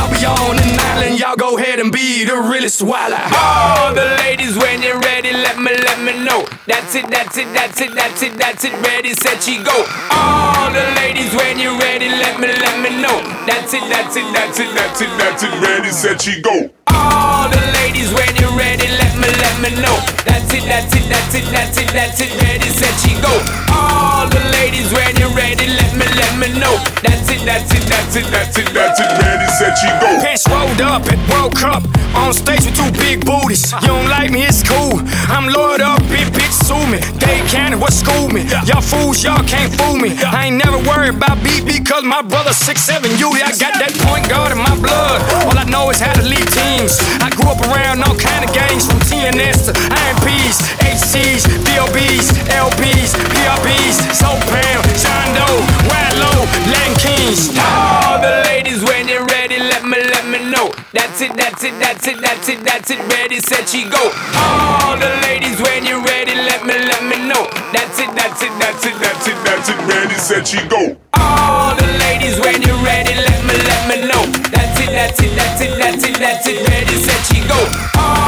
I'll 0.00 0.10
be 0.12 0.24
on 0.24 0.56
an 0.56 0.80
island, 0.92 1.18
y'all 1.18 1.36
go 1.36 1.56
ahead 1.58 1.80
and 1.80 1.92
be 1.92 2.24
the 2.24 2.36
realest 2.36 2.82
while 2.82 3.12
I. 3.12 3.24
All 3.32 3.94
the 3.94 4.04
ladies, 4.24 4.56
when 4.56 4.82
you're 4.82 5.00
ready, 5.00 5.32
let 5.32 5.58
me, 5.58 5.72
let 5.72 5.98
me 6.04 6.12
know. 6.24 6.44
That's 6.66 6.94
it, 6.94 7.08
that's 7.08 7.36
it, 7.36 7.48
that's 7.52 7.80
it, 7.80 7.94
that's 7.94 8.22
it, 8.22 8.34
that's 8.36 8.64
it. 8.64 8.74
Ready, 8.84 9.14
set, 9.14 9.42
she 9.42 9.62
go. 9.62 9.76
All 10.12 10.70
the 10.72 10.84
ladies, 11.00 11.32
when 11.34 11.58
you're 11.58 11.76
ready, 11.78 12.08
let 12.08 12.40
me, 12.40 12.48
let 12.48 12.76
me 12.80 12.90
know. 13.00 13.16
That's 13.46 13.72
it, 13.72 13.84
that's 13.88 14.16
it, 14.16 14.28
that's 14.32 14.58
it, 14.60 14.70
that's 14.74 15.00
it, 15.00 15.12
that's 15.18 15.42
it. 15.42 15.52
Ready, 15.60 15.90
set, 15.90 16.20
she 16.20 16.40
go. 16.40 16.70
All 16.88 17.48
the 17.48 17.60
ladies, 17.72 17.93
when 18.14 18.36
you're 18.36 18.56
ready, 18.56 19.03
me, 19.24 19.32
let 19.40 19.56
me 19.60 19.70
know. 19.80 19.96
That's 20.24 20.52
it, 20.52 20.64
that's 20.68 20.92
it, 20.92 21.04
that's 21.08 21.34
it, 21.34 21.44
that's 21.48 21.78
it, 21.78 21.88
that's 21.92 22.20
it. 22.20 22.30
Ready, 22.42 22.68
set, 22.68 22.94
she 23.00 23.16
go. 23.20 23.32
All 23.72 24.28
the 24.28 24.40
ladies, 24.52 24.92
when 24.92 25.16
you're 25.16 25.32
ready, 25.32 25.66
let 25.66 25.92
me, 25.96 26.06
let 26.16 26.32
me 26.36 26.48
know. 26.60 26.76
That's 27.00 27.28
it, 27.32 27.40
that's 27.44 27.72
it, 27.72 27.84
that's 27.88 28.16
it, 28.16 28.26
that's 28.28 28.58
it, 28.58 28.68
that's 28.72 29.00
it. 29.00 29.08
Ready, 29.18 29.48
set, 29.56 29.74
she 29.80 29.88
go. 30.00 30.08
Pants 30.20 30.44
rolled 30.48 30.80
up 30.80 31.02
at 31.08 31.20
World 31.30 31.56
Cup. 31.56 31.82
On 32.14 32.32
stage 32.32 32.62
with 32.64 32.76
two 32.78 32.90
big 33.02 33.26
booties. 33.26 33.72
You 33.82 33.90
don't 33.90 34.08
like 34.08 34.30
me, 34.30 34.46
it's 34.46 34.62
cool. 34.62 35.02
I'm 35.26 35.50
loyal 35.50 35.82
up, 35.82 35.98
big 36.06 36.30
bitch, 36.30 36.54
sue 36.62 36.78
me. 36.86 37.02
They 37.18 37.42
can't, 37.50 37.74
what 37.80 37.92
school 37.92 38.28
me? 38.30 38.46
Y'all 38.70 38.80
fools, 38.80 39.24
y'all 39.24 39.42
can't 39.42 39.72
fool 39.74 39.98
me. 39.98 40.14
I 40.22 40.46
ain't 40.46 40.62
never 40.62 40.78
worried 40.86 41.18
about 41.18 41.42
beat 41.42 41.66
because 41.66 42.04
my 42.04 42.22
brother's 42.22 42.58
6'7 42.62 43.18
Yuli. 43.18 43.42
I 43.42 43.50
got 43.58 43.74
that 43.82 43.90
point 44.06 44.30
guard 44.30 44.52
in 44.52 44.58
my 44.62 44.78
blood. 44.78 45.18
All 45.42 45.58
I 45.58 45.64
know 45.66 45.90
is 45.90 45.98
how 45.98 46.14
to 46.14 46.22
lead 46.22 46.46
teams. 46.54 47.02
I 47.18 47.34
grew 47.34 47.50
up 47.50 47.58
around 47.66 47.98
all 48.06 48.14
kind 48.14 48.46
of 48.46 48.54
gangs 48.54 48.86
from 48.86 49.02
To 49.14 49.72
IMPs, 49.72 50.58
HCs, 50.82 51.46
DOBs, 51.64 52.26
LBs, 52.50 53.14
PRBs, 53.32 53.96
Sopan, 54.12 54.82
John 55.00 55.28
Doe, 55.32 55.62
Wild 55.88 56.18
Low, 56.18 56.40
Latin 56.68 56.92
Kings. 56.98 57.56
All 57.56 58.18
the 58.20 58.42
ladies, 58.44 58.82
when 58.82 59.08
you're 59.08 59.24
ready, 59.24 59.56
let 59.56 59.84
me, 59.86 60.02
let 60.02 60.26
me 60.26 60.50
know. 60.50 60.68
That's 60.92 61.22
it, 61.22 61.32
that's 61.36 61.62
it, 61.62 61.78
that's 61.78 62.06
it, 62.08 62.20
that's 62.20 62.48
it, 62.48 62.60
that's 62.64 62.90
it. 62.90 62.98
Ready, 63.08 63.38
set, 63.40 63.68
she 63.68 63.88
go. 63.88 64.02
All 64.36 64.98
the 64.98 65.08
ladies, 65.22 65.62
when 65.62 65.86
you're 65.86 66.02
ready, 66.02 66.34
let 66.34 66.66
me, 66.66 66.74
let 66.74 67.00
me 67.06 67.16
know. 67.24 67.46
That's 67.72 67.96
it, 68.00 68.10
that's 68.12 68.42
it, 68.42 68.52
that's 68.58 68.84
it, 68.84 68.98
that's 68.98 69.28
it, 69.28 69.38
that's 69.46 69.68
it. 69.70 69.78
Ready, 69.88 70.18
set, 70.18 70.46
she 70.48 70.60
go. 70.68 70.98
All 71.14 71.74
the 71.76 71.86
ladies, 72.04 72.36
when 72.40 72.60
you're 72.60 72.82
ready, 72.84 73.14
let 73.14 73.40
me, 73.46 73.54
let 73.62 73.82
me 73.88 73.96
know. 74.10 74.26
that's 74.52 74.76
it, 74.82 74.90
that's 74.90 75.20
it, 75.22 75.32
that's 75.38 75.60
it, 75.62 75.78
that's 75.78 76.04
it. 76.04 76.18
That's 76.18 76.46
it, 76.48 76.68
ready, 76.68 76.96
set, 77.00 77.22
she 77.32 77.40
go. 77.48 77.56
All 77.96 78.23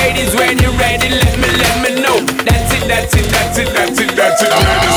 ladies, 0.00 0.34
when 0.34 0.58
you're 0.58 0.76
ready, 0.80 1.08
let 1.08 1.36
me, 1.38 1.48
let 1.62 1.76
me 1.84 1.90
know. 2.00 2.16
That's 2.44 2.72
it, 2.76 2.84
that's 2.88 3.14
it, 3.14 3.26
that's 3.30 3.58
it, 3.58 3.68
that's 3.76 4.00
it, 4.00 4.10
that's 4.16 4.42
it. 4.42 4.48
Ready, 4.48 4.88
set, 4.88 4.89